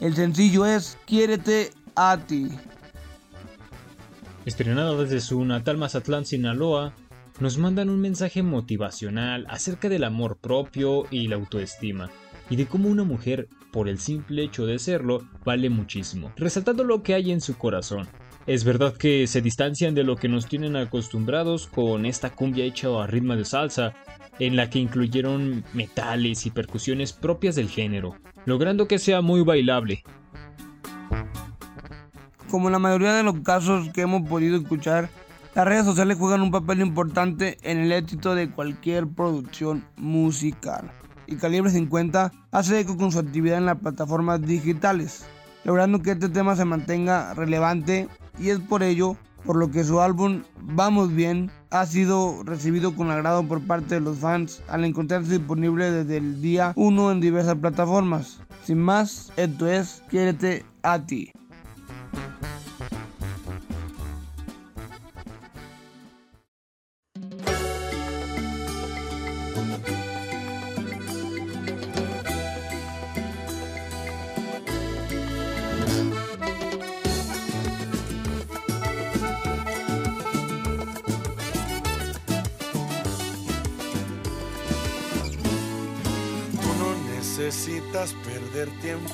El 0.00 0.14
sencillo 0.14 0.66
es 0.66 0.98
Quiérete 1.06 1.70
a 1.94 2.18
ti. 2.18 2.50
Estrenado 4.44 5.02
desde 5.02 5.20
su 5.20 5.44
natal 5.44 5.76
Mazatlán, 5.76 6.24
Sinaloa, 6.24 6.92
nos 7.40 7.58
mandan 7.58 7.88
un 7.88 8.00
mensaje 8.00 8.42
motivacional 8.42 9.46
acerca 9.48 9.88
del 9.88 10.04
amor 10.04 10.38
propio 10.38 11.06
y 11.10 11.28
la 11.28 11.36
autoestima, 11.36 12.10
y 12.50 12.56
de 12.56 12.66
cómo 12.66 12.88
una 12.88 13.04
mujer, 13.04 13.48
por 13.72 13.88
el 13.88 13.98
simple 13.98 14.42
hecho 14.42 14.66
de 14.66 14.78
serlo, 14.78 15.28
vale 15.44 15.70
muchísimo, 15.70 16.32
resaltando 16.36 16.84
lo 16.84 17.02
que 17.02 17.14
hay 17.14 17.30
en 17.30 17.40
su 17.40 17.56
corazón. 17.56 18.08
Es 18.46 18.64
verdad 18.64 18.96
que 18.96 19.26
se 19.26 19.42
distancian 19.42 19.94
de 19.94 20.04
lo 20.04 20.16
que 20.16 20.28
nos 20.28 20.46
tienen 20.46 20.74
acostumbrados 20.74 21.66
con 21.66 22.06
esta 22.06 22.30
cumbia 22.30 22.64
hecha 22.64 22.88
a 23.02 23.06
ritmo 23.06 23.36
de 23.36 23.44
salsa, 23.44 23.92
en 24.38 24.56
la 24.56 24.70
que 24.70 24.78
incluyeron 24.78 25.64
metales 25.74 26.46
y 26.46 26.50
percusiones 26.50 27.12
propias 27.12 27.56
del 27.56 27.68
género, 27.68 28.16
logrando 28.46 28.88
que 28.88 28.98
sea 28.98 29.20
muy 29.20 29.42
bailable. 29.42 30.02
Como 32.50 32.70
la 32.70 32.78
mayoría 32.78 33.12
de 33.12 33.22
los 33.22 33.40
casos 33.40 33.90
que 33.90 34.00
hemos 34.00 34.26
podido 34.26 34.56
escuchar, 34.56 35.10
las 35.58 35.66
redes 35.66 35.86
sociales 35.86 36.16
juegan 36.16 36.42
un 36.42 36.52
papel 36.52 36.80
importante 36.80 37.58
en 37.62 37.78
el 37.78 37.90
éxito 37.90 38.36
de 38.36 38.48
cualquier 38.48 39.08
producción 39.08 39.84
musical. 39.96 40.88
Y 41.26 41.34
Calibre 41.34 41.68
50 41.68 42.30
hace 42.52 42.78
eco 42.78 42.96
con 42.96 43.10
su 43.10 43.18
actividad 43.18 43.58
en 43.58 43.66
las 43.66 43.80
plataformas 43.80 44.40
digitales, 44.40 45.26
logrando 45.64 46.00
que 46.00 46.12
este 46.12 46.28
tema 46.28 46.54
se 46.54 46.64
mantenga 46.64 47.34
relevante 47.34 48.06
y 48.38 48.50
es 48.50 48.60
por 48.60 48.84
ello 48.84 49.16
por 49.44 49.56
lo 49.56 49.72
que 49.72 49.82
su 49.82 50.00
álbum 50.00 50.44
Vamos 50.62 51.12
Bien 51.12 51.50
ha 51.70 51.86
sido 51.86 52.44
recibido 52.44 52.94
con 52.94 53.10
agrado 53.10 53.42
por 53.42 53.60
parte 53.60 53.96
de 53.96 54.00
los 54.00 54.18
fans 54.18 54.62
al 54.68 54.84
encontrarse 54.84 55.38
disponible 55.38 55.90
desde 55.90 56.18
el 56.18 56.40
día 56.40 56.72
1 56.76 57.10
en 57.10 57.20
diversas 57.20 57.56
plataformas. 57.56 58.38
Sin 58.62 58.78
más, 58.78 59.32
esto 59.36 59.66
es 59.66 60.04
Quiérete 60.08 60.64
a 60.84 61.04
ti. 61.04 61.32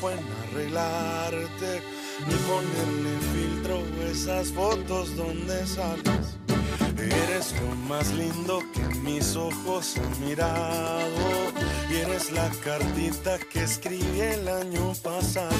Tiempo 0.05 0.11
en 0.11 0.19
arreglarte 0.49 1.83
ni 2.27 2.35
ponerle 2.35 3.19
filtro 3.33 3.83
esas 4.11 4.53
fotos 4.53 5.17
donde 5.17 5.67
sales. 5.67 6.37
Eres 6.99 7.55
lo 7.61 7.75
más 7.89 8.13
lindo 8.13 8.61
que 8.73 8.83
mis 9.01 9.37
ojos 9.37 9.97
han 9.99 10.27
mirado 10.27 11.53
y 11.91 11.97
eres 11.97 12.33
la 12.33 12.49
cartita 12.63 13.39
que 13.39 13.63
escribí 13.63 14.21
el 14.21 14.49
año 14.49 14.93
pasado. 15.03 15.51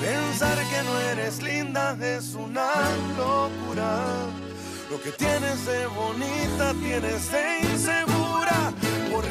Pensar 0.00 0.58
que 0.58 0.82
no 0.82 1.00
eres 1.12 1.42
linda 1.42 1.96
es 2.00 2.34
una 2.34 2.72
locura. 3.16 4.04
Lo 4.90 5.00
que 5.00 5.12
tienes 5.12 5.66
de 5.66 5.86
bonita 5.86 6.74
tienes 6.82 7.30
de 7.32 7.60
insegura. 7.72 8.72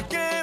te 0.08 0.35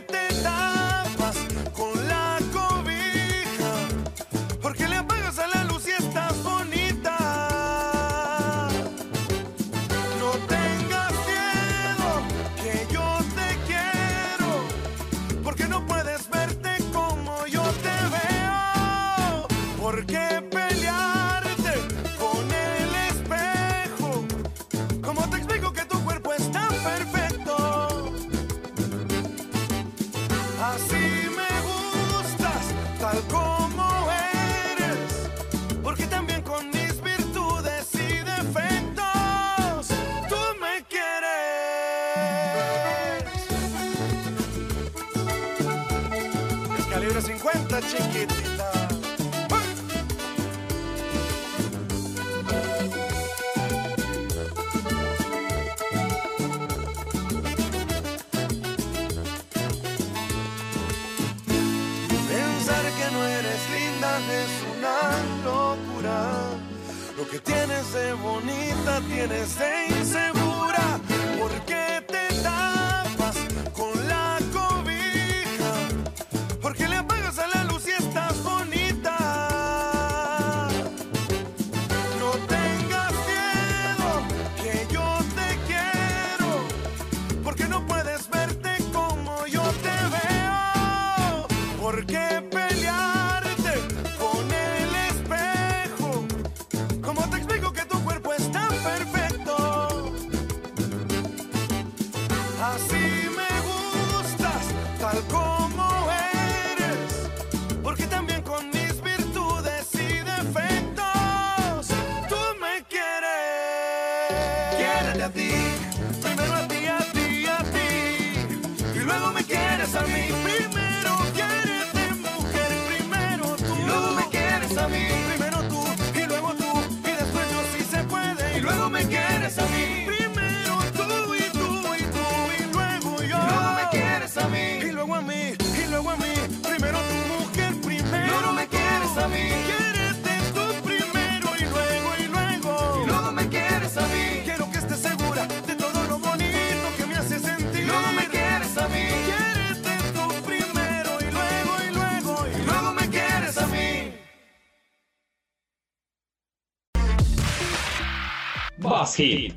Hit. 159.15 159.53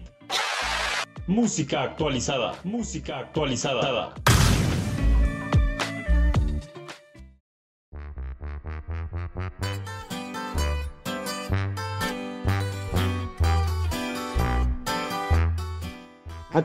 Música 1.27 1.83
actualizada. 1.83 2.55
Música 2.63 3.19
actualizada. 3.21 4.15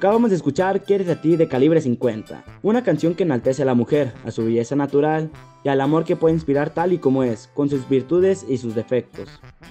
Acabamos 0.01 0.31
de 0.31 0.35
escuchar 0.35 0.81
Quieres 0.81 1.07
a 1.09 1.21
ti 1.21 1.35
de 1.35 1.47
calibre 1.47 1.79
50, 1.79 2.43
una 2.63 2.83
canción 2.83 3.13
que 3.13 3.21
enaltece 3.21 3.61
a 3.61 3.65
la 3.65 3.75
mujer, 3.75 4.11
a 4.25 4.31
su 4.31 4.43
belleza 4.43 4.75
natural 4.75 5.29
y 5.63 5.69
al 5.69 5.79
amor 5.79 6.05
que 6.05 6.15
puede 6.15 6.33
inspirar 6.33 6.71
tal 6.71 6.91
y 6.91 6.97
como 6.97 7.21
es, 7.21 7.51
con 7.53 7.69
sus 7.69 7.87
virtudes 7.87 8.43
y 8.49 8.57
sus 8.57 8.73
defectos. 8.73 9.29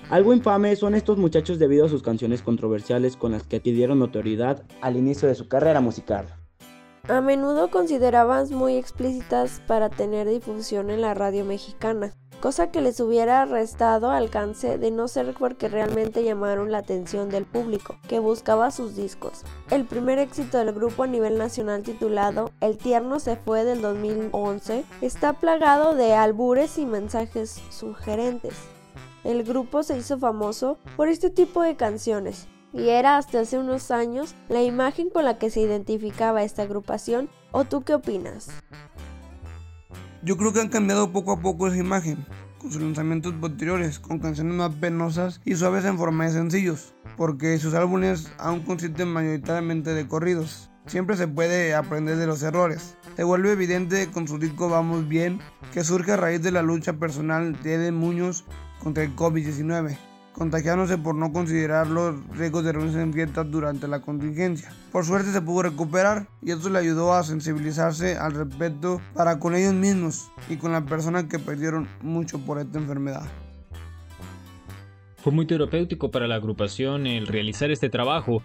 Algo 0.08 0.32
infame 0.32 0.76
son 0.76 0.94
estos 0.94 1.18
muchachos 1.18 1.58
debido 1.58 1.86
a 1.86 1.88
sus 1.88 2.04
canciones 2.04 2.42
controversiales 2.42 3.16
con 3.16 3.32
las 3.32 3.42
que 3.42 3.56
adquirieron 3.56 3.98
notoriedad 3.98 4.62
al 4.82 4.96
inicio 4.96 5.26
de 5.26 5.34
su 5.34 5.48
carrera 5.48 5.80
musical. 5.80 6.26
A 7.08 7.20
menudo 7.20 7.68
consideraban 7.68 8.46
muy 8.54 8.76
explícitas 8.76 9.60
para 9.66 9.88
tener 9.88 10.28
difusión 10.28 10.90
en 10.90 11.00
la 11.00 11.12
radio 11.12 11.44
mexicana 11.44 12.12
cosa 12.40 12.70
que 12.70 12.80
les 12.80 12.98
hubiera 13.00 13.44
restado 13.44 14.10
alcance 14.10 14.78
de 14.78 14.90
no 14.90 15.08
ser 15.08 15.34
porque 15.38 15.68
realmente 15.68 16.24
llamaron 16.24 16.72
la 16.72 16.78
atención 16.78 17.28
del 17.28 17.44
público, 17.44 17.96
que 18.08 18.18
buscaba 18.18 18.70
sus 18.70 18.96
discos. 18.96 19.42
El 19.70 19.84
primer 19.84 20.18
éxito 20.18 20.58
del 20.58 20.72
grupo 20.72 21.02
a 21.02 21.06
nivel 21.06 21.36
nacional 21.36 21.82
titulado 21.82 22.50
El 22.60 22.78
tierno 22.78 23.20
se 23.20 23.36
fue 23.36 23.64
del 23.64 23.82
2011 23.82 24.84
está 25.02 25.34
plagado 25.34 25.94
de 25.94 26.14
albures 26.14 26.78
y 26.78 26.86
mensajes 26.86 27.60
sugerentes. 27.70 28.54
El 29.22 29.44
grupo 29.44 29.82
se 29.82 29.98
hizo 29.98 30.18
famoso 30.18 30.78
por 30.96 31.08
este 31.08 31.28
tipo 31.28 31.62
de 31.62 31.76
canciones, 31.76 32.48
y 32.72 32.88
era 32.88 33.16
hasta 33.16 33.40
hace 33.40 33.58
unos 33.58 33.90
años 33.90 34.34
la 34.48 34.62
imagen 34.62 35.10
con 35.10 35.24
la 35.24 35.38
que 35.38 35.50
se 35.50 35.60
identificaba 35.60 36.42
esta 36.42 36.62
agrupación, 36.62 37.28
¿o 37.52 37.64
tú 37.64 37.82
qué 37.82 37.94
opinas? 37.94 38.48
Yo 40.22 40.36
creo 40.36 40.52
que 40.52 40.60
han 40.60 40.68
cambiado 40.68 41.12
poco 41.12 41.32
a 41.32 41.40
poco 41.40 41.66
esa 41.66 41.78
imagen, 41.78 42.26
con 42.58 42.70
sus 42.70 42.82
lanzamientos 42.82 43.32
posteriores, 43.40 43.98
con 43.98 44.18
canciones 44.18 44.54
más 44.54 44.74
penosas 44.74 45.40
y 45.46 45.54
suaves 45.54 45.86
en 45.86 45.96
forma 45.96 46.26
de 46.26 46.32
sencillos, 46.32 46.94
porque 47.16 47.56
sus 47.58 47.72
álbumes 47.72 48.30
aún 48.38 48.60
consisten 48.60 49.08
mayoritariamente 49.08 49.94
de 49.94 50.06
corridos. 50.06 50.70
Siempre 50.86 51.16
se 51.16 51.26
puede 51.26 51.74
aprender 51.74 52.16
de 52.16 52.26
los 52.26 52.42
errores. 52.42 52.96
Se 53.16 53.24
vuelve 53.24 53.52
evidente 53.52 54.10
con 54.10 54.28
su 54.28 54.38
disco 54.38 54.68
Vamos 54.68 55.08
Bien 55.08 55.40
que 55.72 55.84
surge 55.84 56.12
a 56.12 56.16
raíz 56.16 56.42
de 56.42 56.52
la 56.52 56.62
lucha 56.62 56.94
personal 56.94 57.58
de 57.62 57.74
Eden 57.74 57.94
Muñoz 57.94 58.44
contra 58.82 59.04
el 59.04 59.16
COVID-19 59.16 60.09
contagiándose 60.32 60.98
por 60.98 61.14
no 61.14 61.32
considerar 61.32 61.86
los 61.86 62.26
riesgos 62.36 62.64
de 62.64 62.72
reunirse 62.72 63.02
en 63.02 63.12
fiestas 63.12 63.50
durante 63.50 63.88
la 63.88 64.00
contingencia. 64.00 64.72
Por 64.92 65.04
suerte 65.04 65.32
se 65.32 65.42
pudo 65.42 65.62
recuperar 65.62 66.28
y 66.42 66.52
esto 66.52 66.70
le 66.70 66.78
ayudó 66.78 67.12
a 67.14 67.22
sensibilizarse 67.22 68.16
al 68.16 68.32
respecto 68.32 69.00
para 69.14 69.38
con 69.38 69.54
ellos 69.54 69.74
mismos 69.74 70.30
y 70.48 70.56
con 70.56 70.72
las 70.72 70.84
personas 70.84 71.24
que 71.24 71.38
perdieron 71.38 71.88
mucho 72.02 72.38
por 72.38 72.58
esta 72.58 72.78
enfermedad. 72.78 73.28
Fue 75.18 75.32
muy 75.32 75.46
terapéutico 75.46 76.10
para 76.10 76.26
la 76.26 76.36
agrupación 76.36 77.06
el 77.06 77.26
realizar 77.26 77.70
este 77.70 77.90
trabajo. 77.90 78.42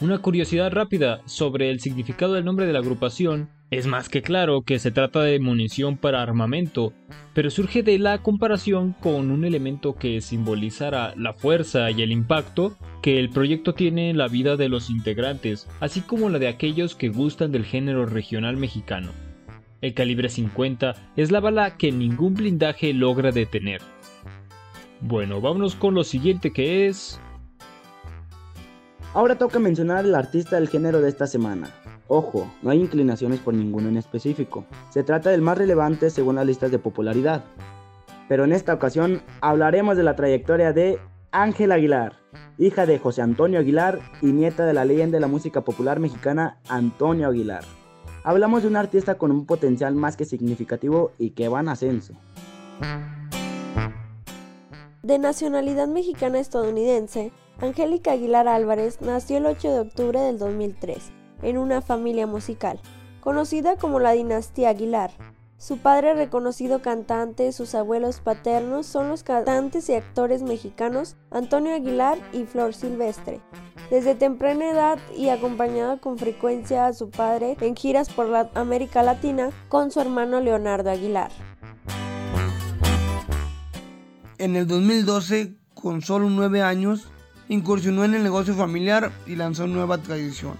Una 0.00 0.16
curiosidad 0.16 0.72
rápida 0.72 1.20
sobre 1.26 1.70
el 1.70 1.80
significado 1.80 2.32
del 2.32 2.46
nombre 2.46 2.66
de 2.66 2.72
la 2.72 2.78
agrupación 2.78 3.50
es 3.70 3.86
más 3.86 4.08
que 4.08 4.22
claro 4.22 4.62
que 4.62 4.78
se 4.78 4.90
trata 4.90 5.20
de 5.20 5.38
munición 5.40 5.98
para 5.98 6.22
armamento, 6.22 6.94
pero 7.34 7.50
surge 7.50 7.82
de 7.82 7.98
la 7.98 8.22
comparación 8.22 8.94
con 8.98 9.30
un 9.30 9.44
elemento 9.44 9.96
que 9.96 10.22
simbolizará 10.22 11.12
la 11.18 11.34
fuerza 11.34 11.90
y 11.90 12.00
el 12.00 12.12
impacto 12.12 12.78
que 13.02 13.18
el 13.20 13.28
proyecto 13.28 13.74
tiene 13.74 14.08
en 14.08 14.16
la 14.16 14.28
vida 14.28 14.56
de 14.56 14.70
los 14.70 14.88
integrantes, 14.88 15.68
así 15.80 16.00
como 16.00 16.30
la 16.30 16.38
de 16.38 16.48
aquellos 16.48 16.94
que 16.94 17.10
gustan 17.10 17.52
del 17.52 17.66
género 17.66 18.06
regional 18.06 18.56
mexicano. 18.56 19.12
El 19.82 19.92
calibre 19.92 20.30
50 20.30 20.94
es 21.16 21.30
la 21.30 21.40
bala 21.40 21.76
que 21.76 21.92
ningún 21.92 22.32
blindaje 22.32 22.94
logra 22.94 23.32
detener. 23.32 23.82
Bueno, 25.02 25.42
vámonos 25.42 25.74
con 25.74 25.92
lo 25.92 26.04
siguiente 26.04 26.54
que 26.54 26.86
es... 26.86 27.20
Ahora 29.12 29.36
toca 29.36 29.58
mencionar 29.58 30.04
el 30.04 30.14
artista 30.14 30.56
del 30.56 30.68
género 30.68 31.00
de 31.00 31.08
esta 31.08 31.26
semana, 31.26 31.68
Ojo, 32.12 32.50
no 32.62 32.70
hay 32.70 32.80
inclinaciones 32.80 33.38
por 33.38 33.54
ninguno 33.54 33.88
en 33.88 33.96
específico. 33.96 34.64
Se 34.92 35.04
trata 35.04 35.30
del 35.30 35.42
más 35.42 35.56
relevante 35.56 36.10
según 36.10 36.34
las 36.34 36.44
listas 36.44 36.72
de 36.72 36.80
popularidad. 36.80 37.44
Pero 38.28 38.42
en 38.42 38.52
esta 38.52 38.74
ocasión 38.74 39.22
hablaremos 39.40 39.96
de 39.96 40.02
la 40.02 40.16
trayectoria 40.16 40.72
de 40.72 40.98
Ángel 41.30 41.70
Aguilar, 41.70 42.14
hija 42.58 42.84
de 42.84 42.98
José 42.98 43.22
Antonio 43.22 43.60
Aguilar 43.60 44.00
y 44.22 44.32
nieta 44.32 44.66
de 44.66 44.72
la 44.72 44.84
leyenda 44.84 45.18
de 45.18 45.20
la 45.20 45.28
música 45.28 45.60
popular 45.60 46.00
mexicana 46.00 46.58
Antonio 46.68 47.28
Aguilar. 47.28 47.62
Hablamos 48.24 48.62
de 48.62 48.68
un 48.68 48.76
artista 48.76 49.16
con 49.16 49.30
un 49.30 49.46
potencial 49.46 49.94
más 49.94 50.16
que 50.16 50.24
significativo 50.24 51.12
y 51.16 51.30
que 51.30 51.48
va 51.48 51.60
en 51.60 51.68
ascenso. 51.68 52.14
De 55.04 55.16
nacionalidad 55.20 55.86
mexicana 55.86 56.40
estadounidense, 56.40 57.30
Angélica 57.62 58.12
Aguilar 58.12 58.48
Álvarez 58.48 59.02
nació 59.02 59.36
el 59.36 59.44
8 59.44 59.70
de 59.70 59.80
octubre 59.80 60.18
del 60.18 60.38
2003 60.38 61.12
en 61.42 61.58
una 61.58 61.82
familia 61.82 62.26
musical, 62.26 62.80
conocida 63.20 63.76
como 63.76 64.00
la 64.00 64.12
dinastía 64.12 64.70
Aguilar. 64.70 65.10
Su 65.58 65.76
padre 65.76 66.14
reconocido 66.14 66.80
cantante, 66.80 67.52
sus 67.52 67.74
abuelos 67.74 68.20
paternos 68.20 68.86
son 68.86 69.10
los 69.10 69.22
cantantes 69.22 69.90
y 69.90 69.94
actores 69.94 70.42
mexicanos 70.42 71.16
Antonio 71.30 71.74
Aguilar 71.74 72.16
y 72.32 72.44
Flor 72.44 72.72
Silvestre. 72.72 73.42
Desde 73.90 74.14
temprana 74.14 74.70
edad 74.70 74.98
y 75.14 75.28
acompañado 75.28 76.00
con 76.00 76.16
frecuencia 76.16 76.86
a 76.86 76.94
su 76.94 77.10
padre 77.10 77.58
en 77.60 77.76
giras 77.76 78.08
por 78.08 78.26
la 78.26 78.48
América 78.54 79.02
Latina 79.02 79.50
con 79.68 79.90
su 79.90 80.00
hermano 80.00 80.40
Leonardo 80.40 80.90
Aguilar. 80.90 81.30
En 84.38 84.56
el 84.56 84.66
2012, 84.66 85.56
con 85.74 86.00
solo 86.00 86.30
nueve 86.30 86.62
años, 86.62 87.10
incursionó 87.50 88.04
en 88.04 88.14
el 88.14 88.22
negocio 88.22 88.54
familiar 88.54 89.12
y 89.26 89.36
lanzó 89.36 89.66
nueva 89.66 89.98
tradición 89.98 90.54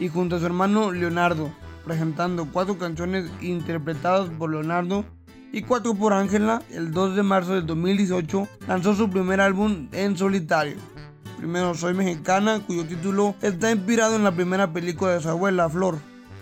y 0.00 0.08
junto 0.08 0.36
a 0.36 0.38
su 0.38 0.46
hermano 0.46 0.92
Leonardo, 0.92 1.50
presentando 1.84 2.48
cuatro 2.52 2.78
canciones 2.78 3.30
interpretadas 3.40 4.28
por 4.30 4.50
Leonardo 4.50 5.04
y 5.52 5.62
cuatro 5.62 5.94
por 5.94 6.12
Ángela, 6.12 6.62
el 6.70 6.92
2 6.92 7.16
de 7.16 7.22
marzo 7.22 7.54
del 7.54 7.66
2018 7.66 8.48
lanzó 8.66 8.94
su 8.94 9.10
primer 9.10 9.40
álbum 9.40 9.88
en 9.92 10.16
solitario. 10.16 10.76
Primero 11.38 11.74
Soy 11.74 11.94
Mexicana, 11.94 12.60
cuyo 12.66 12.84
título 12.84 13.34
está 13.42 13.70
inspirado 13.70 14.16
en 14.16 14.24
la 14.24 14.32
primera 14.32 14.72
película 14.72 15.12
de 15.12 15.20
su 15.20 15.28
abuela 15.28 15.68
Flor, 15.68 15.98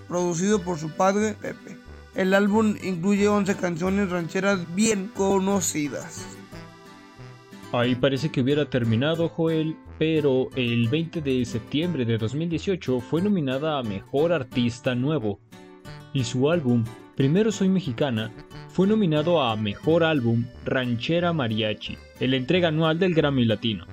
producido 0.08 0.60
por 0.62 0.78
su 0.78 0.90
padre 0.90 1.34
Pepe. 1.34 1.76
El 2.14 2.32
álbum 2.34 2.76
incluye 2.82 3.28
11 3.28 3.56
canciones 3.56 4.10
rancheras 4.10 4.60
bien 4.74 5.10
conocidas. 5.14 6.35
Ahí 7.78 7.94
parece 7.94 8.30
que 8.30 8.40
hubiera 8.40 8.70
terminado 8.70 9.28
Joel, 9.28 9.76
pero 9.98 10.48
el 10.56 10.88
20 10.88 11.20
de 11.20 11.44
septiembre 11.44 12.06
de 12.06 12.16
2018 12.16 13.00
fue 13.00 13.20
nominada 13.20 13.78
a 13.78 13.82
Mejor 13.82 14.32
Artista 14.32 14.94
Nuevo 14.94 15.40
y 16.14 16.24
su 16.24 16.50
álbum 16.50 16.84
Primero 17.16 17.52
Soy 17.52 17.68
Mexicana 17.68 18.32
fue 18.68 18.86
nominado 18.86 19.42
a 19.42 19.54
Mejor 19.56 20.04
Álbum 20.04 20.46
Ranchera 20.64 21.34
Mariachi, 21.34 21.98
en 22.18 22.30
la 22.30 22.36
entrega 22.38 22.68
anual 22.68 22.98
del 22.98 23.14
Grammy 23.14 23.44
Latino. 23.44 23.86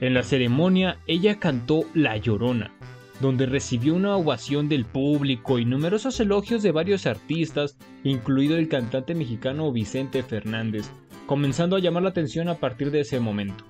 En 0.00 0.14
la 0.14 0.24
ceremonia 0.24 0.98
ella 1.06 1.38
cantó 1.38 1.84
La 1.94 2.16
Llorona, 2.16 2.72
donde 3.20 3.46
recibió 3.46 3.94
una 3.94 4.16
ovación 4.16 4.68
del 4.68 4.84
público 4.84 5.60
y 5.60 5.64
numerosos 5.64 6.18
elogios 6.18 6.64
de 6.64 6.72
varios 6.72 7.06
artistas, 7.06 7.76
incluido 8.02 8.56
el 8.56 8.68
cantante 8.68 9.14
mexicano 9.14 9.70
Vicente 9.70 10.24
Fernández, 10.24 10.90
comenzando 11.28 11.76
a 11.76 11.78
llamar 11.78 12.02
la 12.02 12.08
atención 12.08 12.48
a 12.48 12.58
partir 12.58 12.90
de 12.90 13.02
ese 13.02 13.20
momento. 13.20 13.62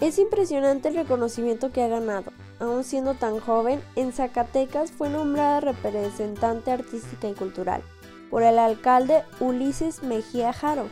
Es 0.00 0.18
impresionante 0.18 0.88
el 0.88 0.94
reconocimiento 0.94 1.72
que 1.72 1.82
ha 1.82 1.88
ganado. 1.88 2.32
Aún 2.60 2.84
siendo 2.84 3.14
tan 3.14 3.40
joven, 3.40 3.80
en 3.96 4.12
Zacatecas 4.12 4.92
fue 4.92 5.10
nombrada 5.10 5.60
representante 5.60 6.70
artística 6.70 7.28
y 7.28 7.34
cultural 7.34 7.82
por 8.30 8.44
el 8.44 8.58
alcalde 8.60 9.24
Ulises 9.40 10.04
Mejía 10.04 10.52
Jaro. 10.52 10.86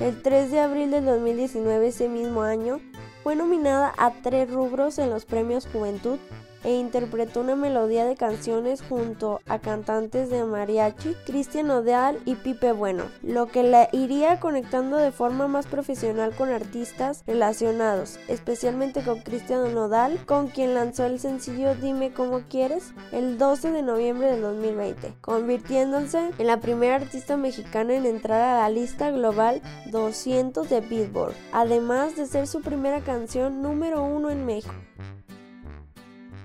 El 0.00 0.20
3 0.20 0.50
de 0.50 0.58
abril 0.58 0.90
del 0.90 1.04
2019, 1.04 1.88
ese 1.88 2.08
mismo 2.08 2.42
año, 2.42 2.80
fue 3.22 3.36
nominada 3.36 3.94
a 3.96 4.10
tres 4.22 4.50
rubros 4.50 4.98
en 4.98 5.10
los 5.10 5.24
premios 5.24 5.68
Juventud 5.72 6.18
e 6.64 6.74
interpretó 6.74 7.40
una 7.40 7.56
melodía 7.56 8.04
de 8.04 8.16
canciones 8.16 8.82
junto 8.82 9.40
a 9.46 9.58
cantantes 9.58 10.30
de 10.30 10.44
mariachi, 10.44 11.14
Cristian 11.26 11.70
Odal 11.70 12.18
y 12.24 12.34
Pipe 12.34 12.72
Bueno, 12.72 13.04
lo 13.22 13.46
que 13.46 13.62
la 13.62 13.88
iría 13.92 14.40
conectando 14.40 14.96
de 14.96 15.12
forma 15.12 15.48
más 15.48 15.66
profesional 15.66 16.34
con 16.34 16.50
artistas 16.50 17.22
relacionados, 17.26 18.18
especialmente 18.28 19.02
con 19.02 19.20
Cristian 19.20 19.76
Odal, 19.76 20.24
con 20.26 20.48
quien 20.48 20.74
lanzó 20.74 21.04
el 21.06 21.18
sencillo 21.18 21.74
Dime 21.74 22.12
cómo 22.12 22.42
quieres 22.48 22.92
el 23.12 23.38
12 23.38 23.70
de 23.70 23.82
noviembre 23.82 24.30
del 24.30 24.42
2020, 24.42 25.14
convirtiéndose 25.20 26.30
en 26.38 26.46
la 26.46 26.60
primera 26.60 26.96
artista 26.96 27.36
mexicana 27.36 27.94
en 27.94 28.06
entrar 28.06 28.40
a 28.40 28.60
la 28.60 28.70
lista 28.70 29.10
global 29.10 29.62
200 29.90 30.68
de 30.68 30.80
Billboard, 30.80 31.34
además 31.52 32.16
de 32.16 32.26
ser 32.26 32.46
su 32.46 32.60
primera 32.60 33.00
canción 33.00 33.62
número 33.62 34.02
uno 34.02 34.30
en 34.30 34.46
México. 34.46 34.74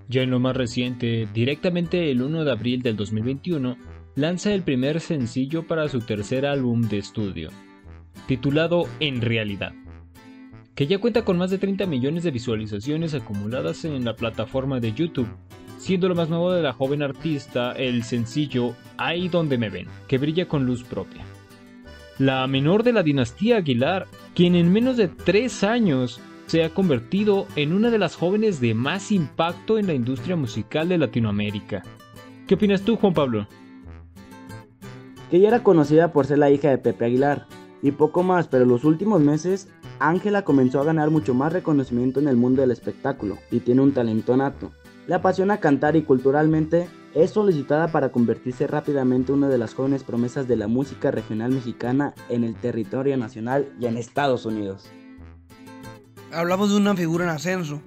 Ya 0.08 0.22
en 0.22 0.30
lo 0.30 0.40
más 0.40 0.56
reciente, 0.56 1.28
directamente 1.34 2.12
el 2.12 2.22
1 2.22 2.46
de 2.46 2.52
abril 2.52 2.82
del 2.82 2.96
2021, 2.96 3.78
lanza 4.16 4.54
el 4.54 4.62
primer 4.62 5.02
sencillo 5.02 5.68
para 5.68 5.90
su 5.90 6.00
tercer 6.00 6.46
álbum 6.46 6.88
de 6.88 7.00
estudio, 7.00 7.50
titulado 8.28 8.88
En 9.00 9.22
Realidad, 9.22 9.74
que 10.76 10.88
ya 10.88 11.00
cuenta 11.00 11.26
con 11.26 11.38
más 11.38 11.50
de 11.50 11.58
30 11.58 11.86
millones 11.88 12.24
de 12.24 12.32
visualizaciones 12.32 13.14
acumuladas 13.14 13.84
en 13.84 14.06
la 14.06 14.16
plataforma 14.16 14.80
de 14.80 14.94
YouTube, 14.94 15.30
siendo 15.80 16.08
lo 16.08 16.16
más 16.16 16.30
nuevo 16.30 16.52
de 16.52 16.62
la 16.62 16.74
joven 16.74 17.02
artista 17.02 17.72
el 17.74 18.04
sencillo 18.04 18.76
Ahí 18.98 19.28
donde 19.28 19.58
me 19.58 19.70
ven, 19.70 19.88
que 20.08 20.18
brilla 20.18 20.48
con 20.48 20.66
luz 20.66 20.84
propia. 20.84 21.24
La 22.18 22.48
menor 22.48 22.84
de 22.84 22.94
la 22.94 23.04
dinastía 23.04 23.58
Aguilar, 23.58 24.08
quien 24.34 24.56
en 24.56 24.72
menos 24.72 24.96
de 24.98 25.10
3 25.10 25.64
años 25.66 26.22
se 26.48 26.64
ha 26.64 26.70
convertido 26.70 27.48
en 27.56 27.74
una 27.74 27.90
de 27.90 27.98
las 27.98 28.16
jóvenes 28.16 28.60
de 28.60 28.74
más 28.74 29.12
impacto 29.12 29.78
en 29.78 29.88
la 29.88 29.94
industria 29.94 30.36
musical 30.36 30.90
de 30.90 30.98
Latinoamérica. 30.98 31.84
¿Qué 32.48 32.56
opinas 32.56 32.82
tú, 32.82 32.98
Juan 32.98 33.14
Pablo? 33.14 33.48
Que 35.30 35.38
ella 35.38 35.48
era 35.48 35.64
conocida 35.64 36.14
por 36.14 36.28
ser 36.28 36.38
la 36.38 36.52
hija 36.52 36.70
de 36.70 36.78
Pepe 36.78 37.06
Aguilar, 37.06 37.48
y 37.82 37.92
poco 37.92 38.24
más, 38.24 38.48
pero 38.48 38.64
en 38.64 38.70
los 38.70 38.84
últimos 38.84 39.22
meses, 39.22 39.70
Ángela 40.00 40.44
comenzó 40.44 40.82
a 40.82 40.86
ganar 40.86 41.10
mucho 41.10 41.34
más 41.34 41.52
reconocimiento 41.52 42.20
en 42.20 42.28
el 42.28 42.38
mundo 42.38 42.62
del 42.62 42.72
espectáculo, 42.72 43.38
y 43.50 43.60
tiene 43.60 43.82
un 43.82 43.94
talento 43.94 44.38
nato. 44.38 44.72
Le 45.08 45.16
apasiona 45.16 45.60
cantar 45.60 45.96
y 45.96 46.04
culturalmente 46.04 46.88
es 47.16 47.32
solicitada 47.32 47.88
para 47.88 48.12
convertirse 48.12 48.68
rápidamente 48.68 49.32
en 49.32 49.40
una 49.40 49.50
de 49.50 49.58
las 49.58 49.74
jóvenes 49.74 50.04
promesas 50.04 50.48
de 50.48 50.56
la 50.56 50.68
música 50.68 51.12
regional 51.12 51.52
mexicana 51.52 52.14
en 52.30 52.44
el 52.44 52.56
territorio 52.56 53.16
nacional 53.18 53.72
y 53.80 53.86
en 53.86 53.98
Estados 53.98 54.46
Unidos 54.46 54.90
hablamos 56.36 56.70
de 56.70 56.78
una 56.78 56.96
figura 56.96 57.24
en 57.24 57.32
ascenso 57.32 57.82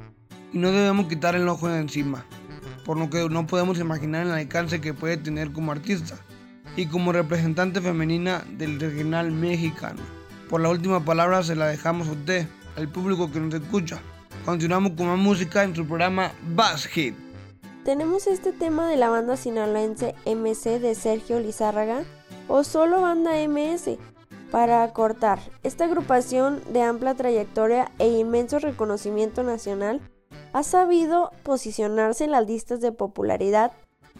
y 0.52 0.58
no 0.58 0.72
debemos 0.72 1.06
quitar 1.06 1.34
el 1.34 1.48
ojo 1.48 1.68
de 1.68 1.80
encima, 1.80 2.24
por 2.84 2.96
lo 2.96 3.10
que 3.10 3.28
no 3.28 3.46
podemos 3.46 3.78
imaginar 3.78 4.26
el 4.26 4.32
alcance 4.32 4.80
que 4.80 4.94
puede 4.94 5.18
tener 5.18 5.52
como 5.52 5.72
artista 5.72 6.16
y 6.74 6.86
como 6.86 7.12
representante 7.12 7.80
femenina 7.80 8.42
del 8.52 8.80
regional 8.80 9.30
mexicano. 9.30 10.00
Por 10.48 10.62
la 10.62 10.70
última 10.70 11.04
palabra 11.04 11.42
se 11.42 11.56
la 11.56 11.66
dejamos 11.66 12.08
a 12.08 12.12
usted, 12.12 12.48
al 12.76 12.88
público 12.88 13.30
que 13.30 13.40
nos 13.40 13.52
escucha. 13.52 14.00
Continuamos 14.46 14.92
con 14.96 15.08
más 15.08 15.18
música 15.18 15.62
en 15.62 15.76
su 15.76 15.86
programa 15.86 16.32
Bass 16.54 16.86
Hit. 16.86 17.14
Tenemos 17.84 18.26
este 18.26 18.52
tema 18.52 18.88
de 18.88 18.96
la 18.96 19.10
banda 19.10 19.36
sinaloense 19.36 20.14
MC 20.24 20.80
de 20.80 20.94
Sergio 20.94 21.38
Lizárraga 21.38 22.02
o 22.46 22.64
solo 22.64 23.02
banda 23.02 23.32
MS 23.46 23.98
para 24.50 24.90
cortar, 24.92 25.38
esta 25.62 25.84
agrupación 25.84 26.60
de 26.72 26.82
amplia 26.82 27.14
trayectoria 27.14 27.90
e 27.98 28.08
inmenso 28.08 28.58
reconocimiento 28.58 29.42
nacional 29.42 30.00
ha 30.52 30.62
sabido 30.62 31.30
posicionarse 31.42 32.24
en 32.24 32.32
las 32.32 32.46
listas 32.46 32.80
de 32.80 32.92
popularidad 32.92 33.72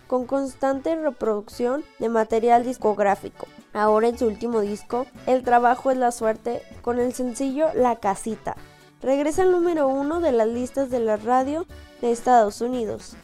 con 0.07 0.27
constante 0.27 0.97
reproducción 0.97 1.85
de 1.99 2.09
material 2.09 2.65
discográfico. 2.65 3.47
Ahora 3.73 4.09
en 4.09 4.19
su 4.19 4.27
último 4.27 4.61
disco, 4.61 5.07
El 5.27 5.43
trabajo 5.43 5.91
es 5.91 5.99
la 5.99 6.11
suerte, 6.11 6.63
con 6.83 6.99
el 6.99 7.13
sencillo 7.13 7.69
La 7.75 7.97
casita. 7.97 8.57
Regresa 9.03 9.43
al 9.43 9.53
número 9.53 9.87
uno 9.87 10.21
de 10.21 10.33
las 10.33 10.49
listas 10.49 10.91
de 10.91 11.01
la 11.01 11.17
radio 11.17 11.67
de 12.01 12.11
Estados 12.11 12.61
Unidos. 12.61 13.17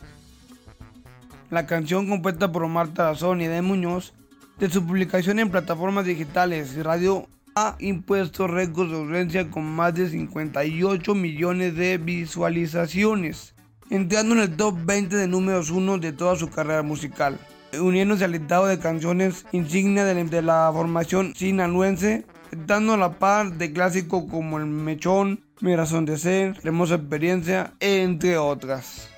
La 1.50 1.66
canción 1.66 2.08
compuesta 2.08 2.52
por 2.52 2.66
Marta 2.68 3.10
Razón 3.10 3.38
de 3.38 3.62
Muñoz 3.62 4.12
de 4.58 4.70
su 4.70 4.86
publicación 4.86 5.38
en 5.40 5.50
plataformas 5.50 6.04
digitales, 6.04 6.76
Radio 6.82 7.26
ha 7.56 7.76
impuesto 7.80 8.46
récords 8.46 8.90
de 8.90 8.98
audiencia 8.98 9.50
con 9.50 9.64
más 9.64 9.94
de 9.94 10.08
58 10.08 11.14
millones 11.14 11.76
de 11.76 11.98
visualizaciones, 11.98 13.54
entrando 13.90 14.34
en 14.34 14.42
el 14.42 14.56
top 14.56 14.76
20 14.84 15.16
de 15.16 15.28
números 15.28 15.70
1 15.70 15.98
de 15.98 16.12
toda 16.12 16.36
su 16.36 16.50
carrera 16.50 16.82
musical, 16.82 17.38
uniéndose 17.80 18.24
al 18.24 18.32
listado 18.32 18.66
de 18.66 18.78
canciones 18.78 19.44
insignia 19.52 20.04
de 20.04 20.42
la, 20.42 20.70
formación 20.72 21.34
sinaloense, 21.34 22.24
estando 22.52 22.94
a 22.94 22.96
la 22.96 23.12
par 23.18 23.54
de 23.54 23.72
clásicos 23.72 24.24
como 24.30 24.58
El 24.58 24.66
Mechón, 24.66 25.44
Mi 25.60 25.74
Razón 25.74 26.04
de 26.04 26.16
Ser, 26.16 26.58
Hermosa 26.62 26.96
Experiencia, 26.96 27.74
entre 27.80 28.38
otras. 28.38 29.10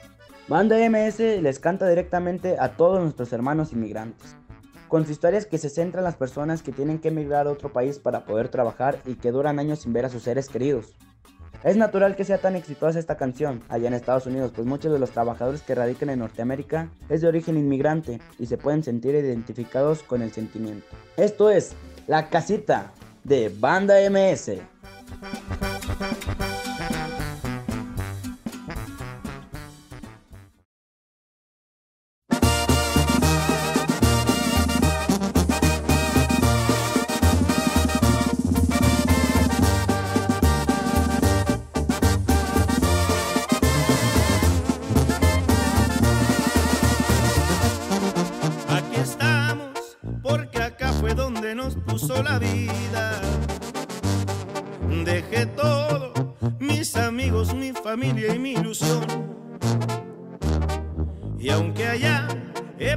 Banda 0.48 0.76
MS 0.88 1.18
les 1.42 1.58
canta 1.58 1.88
directamente 1.88 2.56
a 2.58 2.76
todos 2.76 3.02
nuestros 3.02 3.32
hermanos 3.32 3.72
inmigrantes 3.72 4.36
con 4.88 5.02
sus 5.02 5.12
historias 5.12 5.46
que 5.46 5.58
se 5.58 5.68
centran 5.68 6.02
en 6.02 6.06
las 6.06 6.16
personas 6.16 6.62
que 6.62 6.72
tienen 6.72 6.98
que 6.98 7.08
emigrar 7.08 7.46
a 7.46 7.50
otro 7.50 7.72
país 7.72 7.98
para 7.98 8.24
poder 8.24 8.48
trabajar 8.48 9.00
y 9.04 9.14
que 9.14 9.30
duran 9.30 9.58
años 9.58 9.80
sin 9.80 9.92
ver 9.92 10.04
a 10.04 10.10
sus 10.10 10.22
seres 10.22 10.48
queridos. 10.48 10.94
Es 11.64 11.76
natural 11.76 12.16
que 12.16 12.24
sea 12.24 12.38
tan 12.38 12.54
exitosa 12.54 12.98
esta 12.98 13.16
canción 13.16 13.62
allá 13.68 13.88
en 13.88 13.94
Estados 13.94 14.26
Unidos, 14.26 14.52
pues 14.54 14.66
muchos 14.66 14.92
de 14.92 14.98
los 14.98 15.10
trabajadores 15.10 15.62
que 15.62 15.74
radican 15.74 16.10
en 16.10 16.20
Norteamérica 16.20 16.90
es 17.08 17.22
de 17.22 17.28
origen 17.28 17.56
inmigrante 17.56 18.20
y 18.38 18.46
se 18.46 18.58
pueden 18.58 18.84
sentir 18.84 19.14
identificados 19.14 20.02
con 20.02 20.22
el 20.22 20.32
sentimiento. 20.32 20.86
Esto 21.16 21.50
es 21.50 21.72
La 22.06 22.28
Casita 22.28 22.92
de 23.24 23.48
Banda 23.48 23.96
MS. 24.08 24.60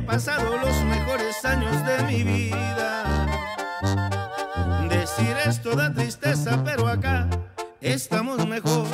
pasado 0.09 0.57
los 0.57 0.83
mejores 0.85 1.45
años 1.45 1.85
de 1.85 2.03
mi 2.05 2.23
vida. 2.23 3.27
Decir 4.89 5.37
esto 5.45 5.75
da 5.75 5.93
tristeza, 5.93 6.63
pero 6.65 6.87
acá 6.87 7.29
estamos 7.79 8.47
mejor. 8.47 8.87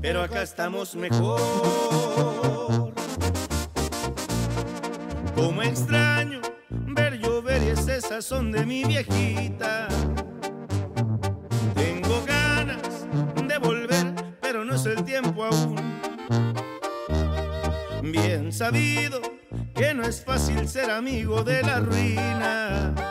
Pero 0.00 0.22
acá 0.22 0.42
estamos 0.42 0.94
mejor. 0.94 2.94
Como 5.34 5.62
extraño 5.62 6.40
ver 6.70 7.18
llover 7.18 7.60
y 7.64 7.68
ese 7.70 8.00
sazón 8.02 8.52
de 8.52 8.64
mi 8.64 8.84
viejita. 8.84 9.88
Tengo 11.74 12.22
ganas 12.24 13.08
de 13.48 13.58
volver, 13.58 14.14
pero 14.40 14.64
no 14.64 14.76
es 14.76 14.86
el 14.86 15.02
tiempo 15.02 15.44
aún. 15.44 16.03
Bien 18.14 18.52
sabido 18.52 19.20
que 19.74 19.92
no 19.92 20.04
es 20.04 20.24
fácil 20.24 20.68
ser 20.68 20.88
amigo 20.88 21.42
de 21.42 21.62
la 21.62 21.80
ruina. 21.80 23.03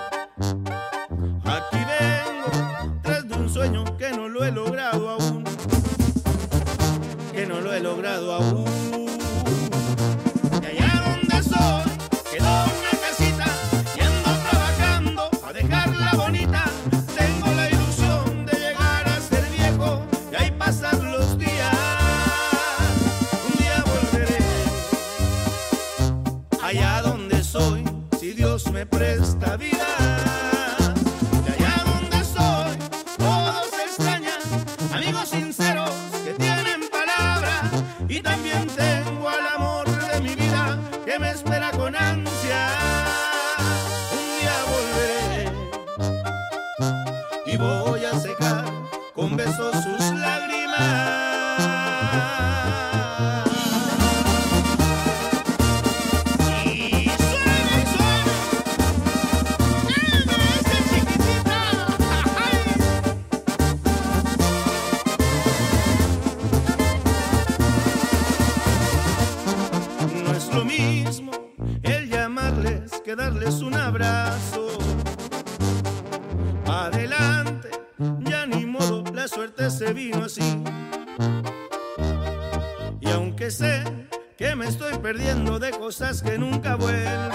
Perdiendo 85.14 85.60
de 85.60 85.70
cosas 85.70 86.24
que 86.24 86.40
nunca 86.40 86.76
vuelven, 86.76 87.33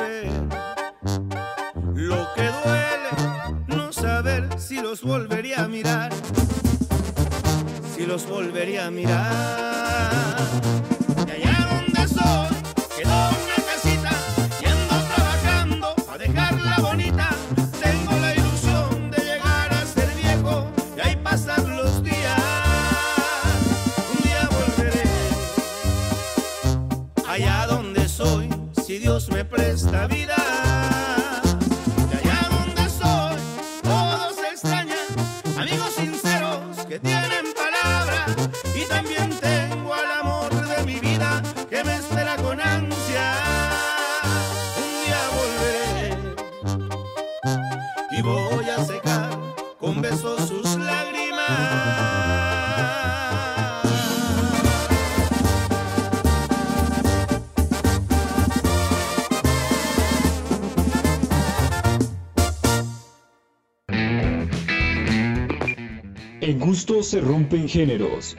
rompen 67.48 67.68
géneros. 67.68 68.36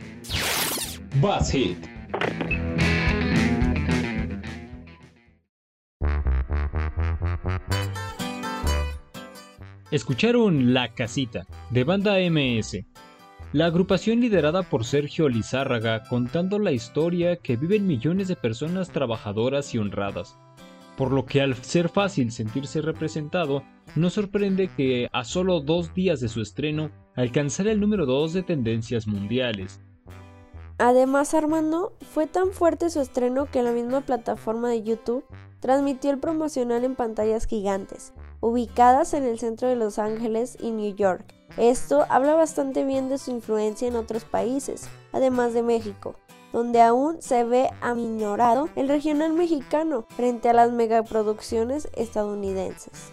Bass 1.19 1.51
Hit. 1.51 1.77
Escucharon 9.89 10.73
La 10.73 10.93
Casita, 10.93 11.47
de 11.71 11.83
banda 11.83 12.17
MS. 12.29 12.85
La 13.51 13.65
agrupación 13.65 14.19
liderada 14.19 14.61
por 14.61 14.85
Sergio 14.85 15.27
Lizárraga 15.27 16.03
contando 16.03 16.59
la 16.59 16.71
historia 16.71 17.37
que 17.37 17.55
viven 17.55 17.87
millones 17.87 18.27
de 18.27 18.35
personas 18.35 18.91
trabajadoras 18.91 19.73
y 19.73 19.79
honradas. 19.79 20.37
Por 20.95 21.11
lo 21.11 21.25
que 21.25 21.41
al 21.41 21.55
ser 21.55 21.89
fácil 21.89 22.31
sentirse 22.31 22.81
representado, 22.81 23.63
no 23.95 24.11
sorprende 24.11 24.69
que 24.77 25.09
a 25.11 25.23
solo 25.23 25.61
dos 25.61 25.95
días 25.95 26.19
de 26.19 26.27
su 26.27 26.41
estreno 26.41 26.91
alcanzara 27.19 27.71
el 27.71 27.81
número 27.81 28.05
2 28.05 28.31
de 28.31 28.43
tendencias 28.43 29.05
mundiales. 29.05 29.81
Además, 30.77 31.33
Armando, 31.33 31.91
fue 32.13 32.27
tan 32.27 32.51
fuerte 32.51 32.89
su 32.89 33.01
estreno 33.01 33.51
que 33.51 33.61
la 33.61 33.73
misma 33.73 33.99
plataforma 33.99 34.69
de 34.69 34.83
YouTube 34.83 35.25
transmitió 35.59 36.11
el 36.11 36.19
promocional 36.19 36.85
en 36.85 36.95
pantallas 36.95 37.45
gigantes, 37.45 38.13
ubicadas 38.39 39.13
en 39.13 39.25
el 39.25 39.37
centro 39.37 39.67
de 39.67 39.75
Los 39.75 39.99
Ángeles 39.99 40.57
y 40.61 40.71
New 40.71 40.95
York. 40.95 41.25
Esto 41.57 42.05
habla 42.07 42.35
bastante 42.35 42.85
bien 42.85 43.09
de 43.09 43.17
su 43.17 43.31
influencia 43.31 43.89
en 43.89 43.97
otros 43.97 44.23
países, 44.23 44.89
además 45.11 45.53
de 45.53 45.63
México, 45.63 46.15
donde 46.53 46.81
aún 46.81 47.21
se 47.21 47.43
ve 47.43 47.69
aminorado 47.81 48.69
el 48.77 48.87
regional 48.87 49.33
mexicano 49.33 50.05
frente 50.07 50.47
a 50.47 50.53
las 50.53 50.71
megaproducciones 50.71 51.89
estadounidenses. 51.97 53.11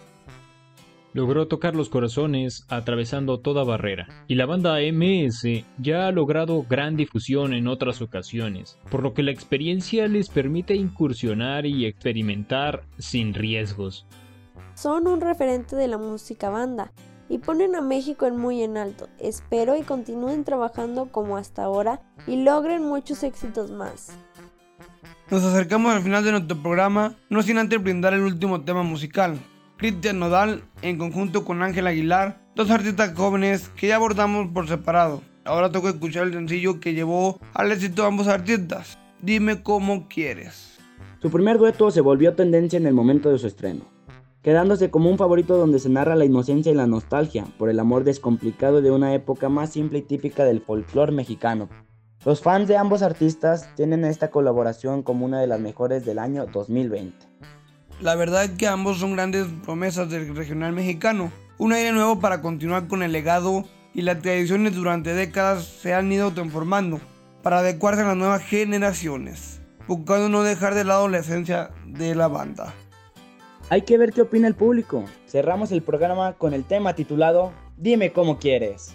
Logró 1.17 1.49
tocar 1.49 1.75
los 1.75 1.89
corazones 1.89 2.67
atravesando 2.69 3.41
toda 3.41 3.65
barrera, 3.65 4.07
y 4.29 4.35
la 4.35 4.45
banda 4.45 4.77
MS 4.93 5.65
ya 5.79 6.07
ha 6.07 6.13
logrado 6.13 6.63
gran 6.69 6.95
difusión 6.95 7.55
en 7.55 7.69
otras 7.69 8.03
ocasiones, 8.03 8.79
por 8.91 9.03
lo 9.03 9.15
que 9.15 9.23
la 9.23 9.31
experiencia 9.31 10.09
les 10.09 10.29
permite 10.29 10.75
incursionar 10.75 11.65
y 11.65 11.87
experimentar 11.87 12.83
sin 12.99 13.33
riesgos. 13.33 14.07
Son 14.75 15.07
un 15.07 15.23
referente 15.23 15.75
de 15.75 15.89
la 15.89 15.97
música 15.97 16.51
banda 16.51 16.93
y 17.31 17.39
ponen 17.39 17.77
a 17.77 17.81
México 17.81 18.27
en 18.27 18.37
muy 18.37 18.63
en 18.63 18.77
alto. 18.77 19.09
Espero 19.19 19.75
y 19.75 19.85
continúen 19.85 20.45
trabajando 20.45 21.07
como 21.11 21.39
hasta 21.39 21.63
ahora 21.63 22.03
y 22.27 22.45
logren 22.45 22.83
muchos 22.83 23.23
éxitos 23.23 23.71
más. 23.71 24.15
Nos 25.31 25.43
acercamos 25.43 25.95
al 25.95 26.03
final 26.03 26.23
de 26.23 26.33
nuestro 26.33 26.61
programa, 26.61 27.15
no 27.31 27.41
sin 27.41 27.57
antes 27.57 27.83
brindar 27.83 28.13
el 28.13 28.21
último 28.21 28.61
tema 28.61 28.83
musical. 28.83 29.39
Cristian 29.79 30.19
Nodal, 30.19 30.65
en 30.81 30.97
conjunto 30.97 31.45
con 31.45 31.63
Ángel 31.63 31.87
Aguilar, 31.87 32.41
dos 32.55 32.71
artistas 32.71 33.13
jóvenes 33.15 33.69
que 33.77 33.89
ya 33.89 33.97
abordamos 33.97 34.49
por 34.55 34.67
separado. 34.67 35.21
Ahora 35.45 35.71
toca 35.71 35.91
escuchar 35.91 36.27
el 36.27 36.33
sencillo 36.33 36.81
que 36.81 36.95
llevó 36.95 37.39
al 37.53 37.71
éxito 37.71 38.03
a 38.03 38.07
ambos 38.07 38.27
artistas. 38.27 38.99
Dime 39.21 39.63
cómo 39.63 40.09
quieres. 40.09 40.79
Su 41.21 41.31
primer 41.31 41.59
dueto 41.59 41.91
se 41.91 42.01
volvió 42.01 42.35
tendencia 42.35 42.79
en 42.79 42.87
el 42.87 42.95
momento 42.95 43.31
de 43.31 43.39
su 43.39 43.47
estreno, 43.47 43.83
quedándose 44.41 44.91
como 44.91 45.11
un 45.11 45.19
favorito 45.19 45.59
donde 45.59 45.79
se 45.79 45.91
narra 45.91 46.17
la 46.17 46.25
inocencia 46.25 46.73
y 46.73 46.75
la 46.75 46.87
nostalgia 46.87 47.45
por 47.59 47.69
el 47.69 47.79
amor 47.79 48.05
descomplicado 48.05 48.81
de 48.81 48.91
una 48.91 49.13
época 49.13 49.51
más 49.51 49.75
simple 49.75 49.99
y 49.99 50.03
típica 50.03 50.45
del 50.45 50.63
folclore 50.63 51.13
mexicano. 51.13 51.69
Los 52.25 52.41
fans 52.41 52.67
de 52.67 52.79
ambos 52.79 53.03
artistas 53.03 53.69
tienen 53.77 54.07
esta 54.07 54.31
colaboración 54.31 55.03
como 55.03 55.27
una 55.27 55.39
de 55.39 55.47
las 55.47 55.61
mejores 55.61 56.07
del 56.07 56.19
año 56.19 56.47
2020. 56.47 57.15
La 58.01 58.15
verdad 58.15 58.51
que 58.59 58.67
ambos 58.67 58.99
son 58.99 59.15
grandes 59.15 59.47
promesas 59.65 60.11
del 60.11 60.37
regional 60.37 60.73
mexicano. 60.73 61.33
Un 61.57 61.73
aire 61.73 61.93
nuevo 61.93 62.21
para 62.21 62.43
continuar 62.43 62.89
con 62.89 63.03
el 63.03 63.13
legado 63.13 63.65
y 63.95 64.03
las 64.03 64.21
tradiciones 64.21 64.75
durante 64.75 65.15
décadas 65.15 65.65
se 65.65 65.95
han 65.95 66.13
ido 66.13 66.31
transformando 66.33 67.01
para 67.43 67.61
adecuarse 67.61 68.03
a 68.03 68.07
las 68.09 68.17
nuevas 68.17 68.43
generaciones, 68.43 69.63
buscando 69.89 70.29
no 70.29 70.43
dejar 70.43 70.75
de 70.75 70.85
lado 70.85 71.09
la 71.09 71.19
esencia 71.19 71.71
de 71.87 72.15
la 72.15 72.29
banda. 72.29 72.75
Hay 73.71 73.83
que 73.83 73.97
ver 73.97 74.13
qué 74.13 74.23
opina 74.23 74.47
el 74.47 74.55
público. 74.55 75.05
Cerramos 75.27 75.73
el 75.73 75.83
programa 75.83 76.35
con 76.35 76.53
el 76.53 76.65
tema 76.65 76.95
titulado 76.95 77.53
Dime 77.79 78.13
cómo 78.13 78.39
quieres. 78.39 78.95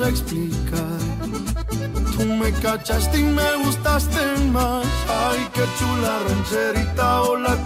Sé 0.00 0.08
explicar. 0.08 0.98
Tú 2.16 2.24
me 2.24 2.50
cachaste 2.52 3.18
y 3.18 3.22
me 3.22 3.56
gustaste 3.64 4.20
más. 4.52 4.86
Ay, 5.08 5.38
qué 5.54 5.64
chula 5.78 6.12
rancherita, 6.28 7.22
hola, 7.22 7.56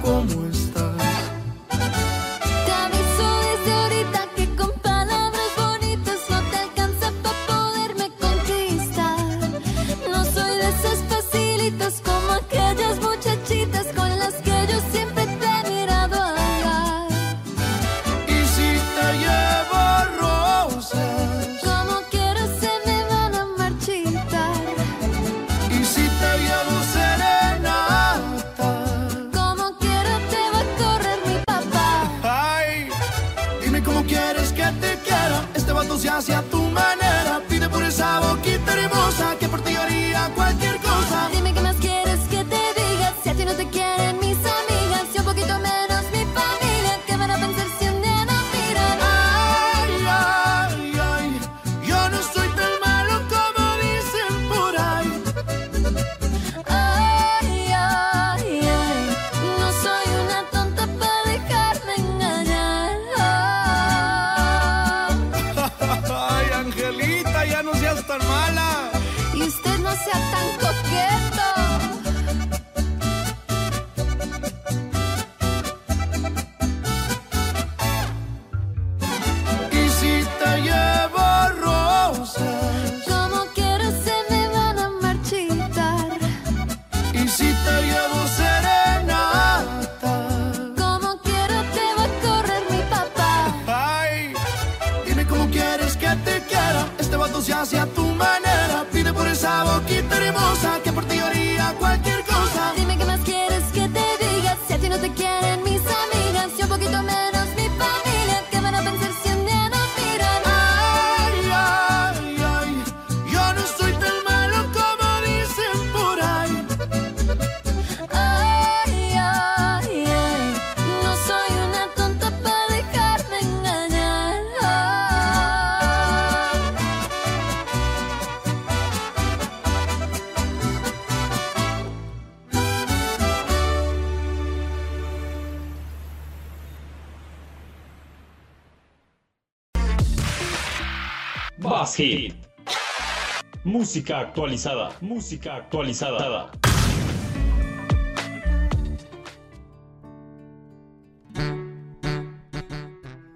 Música 143.63 144.19
actualizada. 144.19 144.97
Música 145.01 145.55
actualizada. 145.55 146.51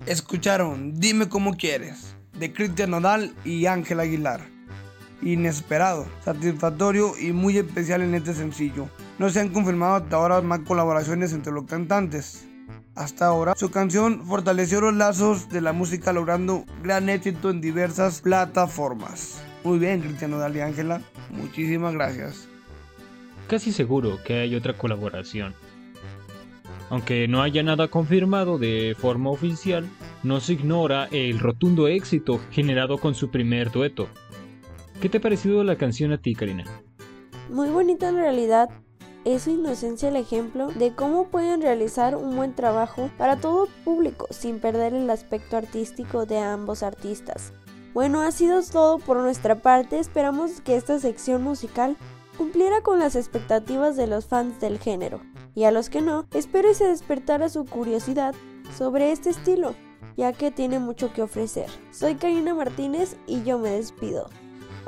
escucharon 0.06 0.98
Dime 0.98 1.28
cómo 1.28 1.56
quieres, 1.56 2.16
de 2.32 2.52
Cristian 2.52 2.90
Nodal 2.90 3.32
y 3.44 3.66
Ángel 3.66 4.00
Aguilar. 4.00 4.40
Inesperado, 5.22 6.06
satisfactorio 6.24 7.12
y 7.16 7.32
muy 7.32 7.58
especial 7.58 8.02
en 8.02 8.14
este 8.14 8.34
sencillo. 8.34 8.88
No 9.20 9.28
se 9.30 9.38
han 9.38 9.50
confirmado 9.50 9.96
hasta 9.96 10.16
ahora 10.16 10.40
más 10.40 10.60
colaboraciones 10.60 11.32
entre 11.32 11.52
los 11.52 11.66
cantantes. 11.66 12.47
Hasta 12.98 13.26
ahora, 13.26 13.54
su 13.54 13.70
canción 13.70 14.26
fortaleció 14.26 14.80
los 14.80 14.92
lazos 14.92 15.48
de 15.48 15.60
la 15.60 15.72
música 15.72 16.12
logrando 16.12 16.64
gran 16.82 17.08
éxito 17.08 17.48
en 17.48 17.60
diversas 17.60 18.20
plataformas. 18.22 19.40
Muy 19.62 19.78
bien, 19.78 20.00
Cristian 20.00 20.32
Nodal 20.32 20.56
y 20.56 20.60
Ángela, 20.62 21.00
muchísimas 21.30 21.94
gracias. 21.94 22.48
Casi 23.46 23.70
seguro 23.70 24.18
que 24.24 24.40
hay 24.40 24.56
otra 24.56 24.76
colaboración. 24.76 25.54
Aunque 26.90 27.28
no 27.28 27.40
haya 27.40 27.62
nada 27.62 27.86
confirmado 27.86 28.58
de 28.58 28.96
forma 28.98 29.30
oficial, 29.30 29.88
no 30.24 30.40
se 30.40 30.54
ignora 30.54 31.06
el 31.12 31.38
rotundo 31.38 31.86
éxito 31.86 32.40
generado 32.50 32.98
con 32.98 33.14
su 33.14 33.30
primer 33.30 33.70
dueto. 33.70 34.08
¿Qué 35.00 35.08
te 35.08 35.18
ha 35.18 35.20
parecido 35.20 35.62
la 35.62 35.76
canción 35.76 36.10
a 36.10 36.18
ti, 36.18 36.34
Karina? 36.34 36.64
Muy 37.48 37.68
bonita 37.68 38.08
en 38.08 38.16
realidad. 38.16 38.70
Es 39.28 39.42
su 39.42 39.50
inocencia 39.50 40.08
el 40.08 40.16
ejemplo 40.16 40.68
de 40.68 40.94
cómo 40.94 41.26
pueden 41.26 41.60
realizar 41.60 42.16
un 42.16 42.34
buen 42.34 42.54
trabajo 42.54 43.10
para 43.18 43.38
todo 43.38 43.68
público 43.84 44.26
sin 44.30 44.58
perder 44.58 44.94
el 44.94 45.10
aspecto 45.10 45.58
artístico 45.58 46.24
de 46.24 46.38
ambos 46.38 46.82
artistas. 46.82 47.52
Bueno, 47.92 48.22
ha 48.22 48.32
sido 48.32 48.62
todo 48.62 48.98
por 48.98 49.18
nuestra 49.18 49.56
parte. 49.56 49.98
Esperamos 49.98 50.62
que 50.62 50.76
esta 50.76 50.98
sección 50.98 51.42
musical 51.42 51.98
cumpliera 52.38 52.80
con 52.80 53.00
las 53.00 53.16
expectativas 53.16 53.96
de 53.98 54.06
los 54.06 54.24
fans 54.24 54.60
del 54.60 54.78
género. 54.78 55.20
Y 55.54 55.64
a 55.64 55.72
los 55.72 55.90
que 55.90 56.00
no, 56.00 56.24
espero 56.32 56.72
se 56.72 56.86
despertara 56.86 57.50
su 57.50 57.66
curiosidad 57.66 58.34
sobre 58.78 59.12
este 59.12 59.28
estilo, 59.28 59.74
ya 60.16 60.32
que 60.32 60.50
tiene 60.50 60.78
mucho 60.78 61.12
que 61.12 61.20
ofrecer. 61.20 61.68
Soy 61.90 62.14
Karina 62.14 62.54
Martínez 62.54 63.18
y 63.26 63.42
yo 63.42 63.58
me 63.58 63.72
despido. 63.72 64.30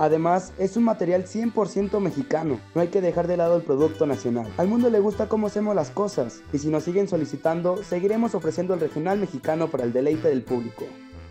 Además, 0.00 0.54
es 0.58 0.78
un 0.78 0.84
material 0.84 1.26
100% 1.26 2.00
mexicano. 2.00 2.58
No 2.74 2.80
hay 2.80 2.88
que 2.88 3.02
dejar 3.02 3.26
de 3.26 3.36
lado 3.36 3.58
el 3.58 3.62
producto 3.62 4.06
nacional. 4.06 4.50
Al 4.56 4.66
mundo 4.66 4.88
le 4.88 4.98
gusta 4.98 5.28
cómo 5.28 5.48
hacemos 5.48 5.74
las 5.76 5.90
cosas, 5.90 6.42
y 6.54 6.58
si 6.58 6.68
nos 6.68 6.84
siguen 6.84 7.06
solicitando, 7.06 7.84
seguiremos 7.84 8.34
ofreciendo 8.34 8.72
el 8.72 8.80
regional 8.80 9.18
mexicano 9.18 9.68
para 9.68 9.84
el 9.84 9.92
deleite 9.92 10.28
del 10.28 10.40
público. 10.40 10.86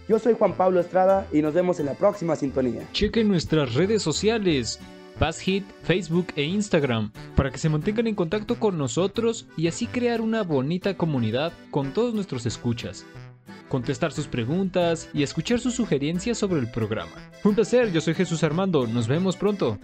Yo 0.08 0.20
soy 0.20 0.36
Juan 0.38 0.54
Pablo 0.54 0.80
Estrada 0.80 1.26
y 1.34 1.42
nos 1.42 1.56
vemos 1.56 1.80
en 1.80 1.88
la 1.88 1.96
próxima 1.96 2.36
sintonía. 2.36 2.88
Chequen 2.94 3.28
nuestras 3.28 3.74
redes 3.74 4.04
sociales, 4.04 4.80
BuzzHit, 5.20 5.66
Facebook 5.82 6.28
e 6.36 6.44
Instagram, 6.44 7.12
para 7.36 7.50
que 7.50 7.58
se 7.58 7.70
mantengan 7.70 8.06
en 8.06 8.14
contacto 8.14 8.60
con 8.60 8.78
nosotros 8.78 9.48
y 9.58 9.68
así 9.68 9.88
crear 9.88 10.22
una 10.22 10.44
bonita 10.44 10.96
comunidad 10.96 11.54
con 11.72 11.92
todos 11.92 12.14
nuestros 12.14 12.46
escuchas. 12.46 13.04
Contestar 13.68 14.12
sus 14.12 14.28
preguntas 14.28 15.10
y 15.14 15.24
escuchar 15.24 15.60
sus 15.60 15.76
sugerencias 15.76 16.38
sobre 16.38 16.60
el 16.60 16.72
programa. 16.72 17.12
Fue 17.42 17.50
un 17.50 17.56
placer, 17.56 17.92
yo 17.92 18.02
soy 18.02 18.14
Jesús 18.14 18.44
Armando, 18.44 18.88
nos 18.88 19.08
vemos 19.08 19.38
pronto. 19.38 19.78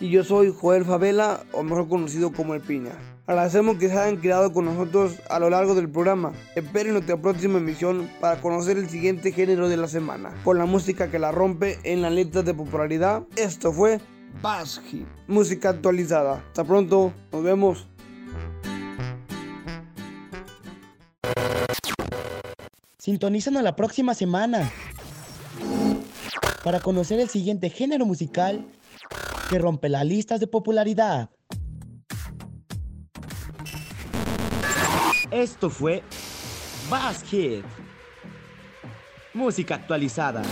Y 0.00 0.10
yo 0.10 0.24
soy 0.24 0.52
Joel 0.54 0.84
Favela, 0.84 1.44
o 1.52 1.62
mejor 1.62 1.88
conocido 1.88 2.32
como 2.32 2.54
El 2.54 2.60
Piña. 2.60 2.92
Agradecemos 3.26 3.78
que 3.78 3.88
se 3.88 3.98
hayan 3.98 4.20
quedado 4.20 4.52
con 4.52 4.66
nosotros 4.66 5.16
a 5.28 5.40
lo 5.40 5.50
largo 5.50 5.74
del 5.74 5.88
programa. 5.88 6.32
Esperen 6.54 6.92
nuestra 6.92 7.20
próxima 7.20 7.58
emisión 7.58 8.08
para 8.20 8.40
conocer 8.40 8.76
el 8.76 8.88
siguiente 8.88 9.32
género 9.32 9.68
de 9.68 9.76
la 9.76 9.88
semana, 9.88 10.32
con 10.44 10.58
la 10.58 10.66
música 10.66 11.10
que 11.10 11.18
la 11.18 11.32
rompe 11.32 11.78
en 11.82 12.02
las 12.02 12.12
letras 12.12 12.44
de 12.44 12.54
popularidad. 12.54 13.24
Esto 13.34 13.72
fue 13.72 14.00
Bass 14.42 14.80
música 15.26 15.70
actualizada. 15.70 16.44
Hasta 16.46 16.62
pronto, 16.62 17.12
nos 17.32 17.42
vemos. 17.42 17.88
Sintonízanos 23.06 23.62
la 23.62 23.76
próxima 23.76 24.14
semana 24.14 24.68
para 26.64 26.80
conocer 26.80 27.20
el 27.20 27.28
siguiente 27.28 27.70
género 27.70 28.04
musical 28.04 28.66
que 29.48 29.60
rompe 29.60 29.88
las 29.88 30.04
listas 30.04 30.40
de 30.40 30.48
popularidad. 30.48 31.30
Esto 35.30 35.70
fue 35.70 36.02
Bass 36.90 37.22
Hit. 37.22 37.64
Música 39.34 39.76
actualizada. 39.76 40.42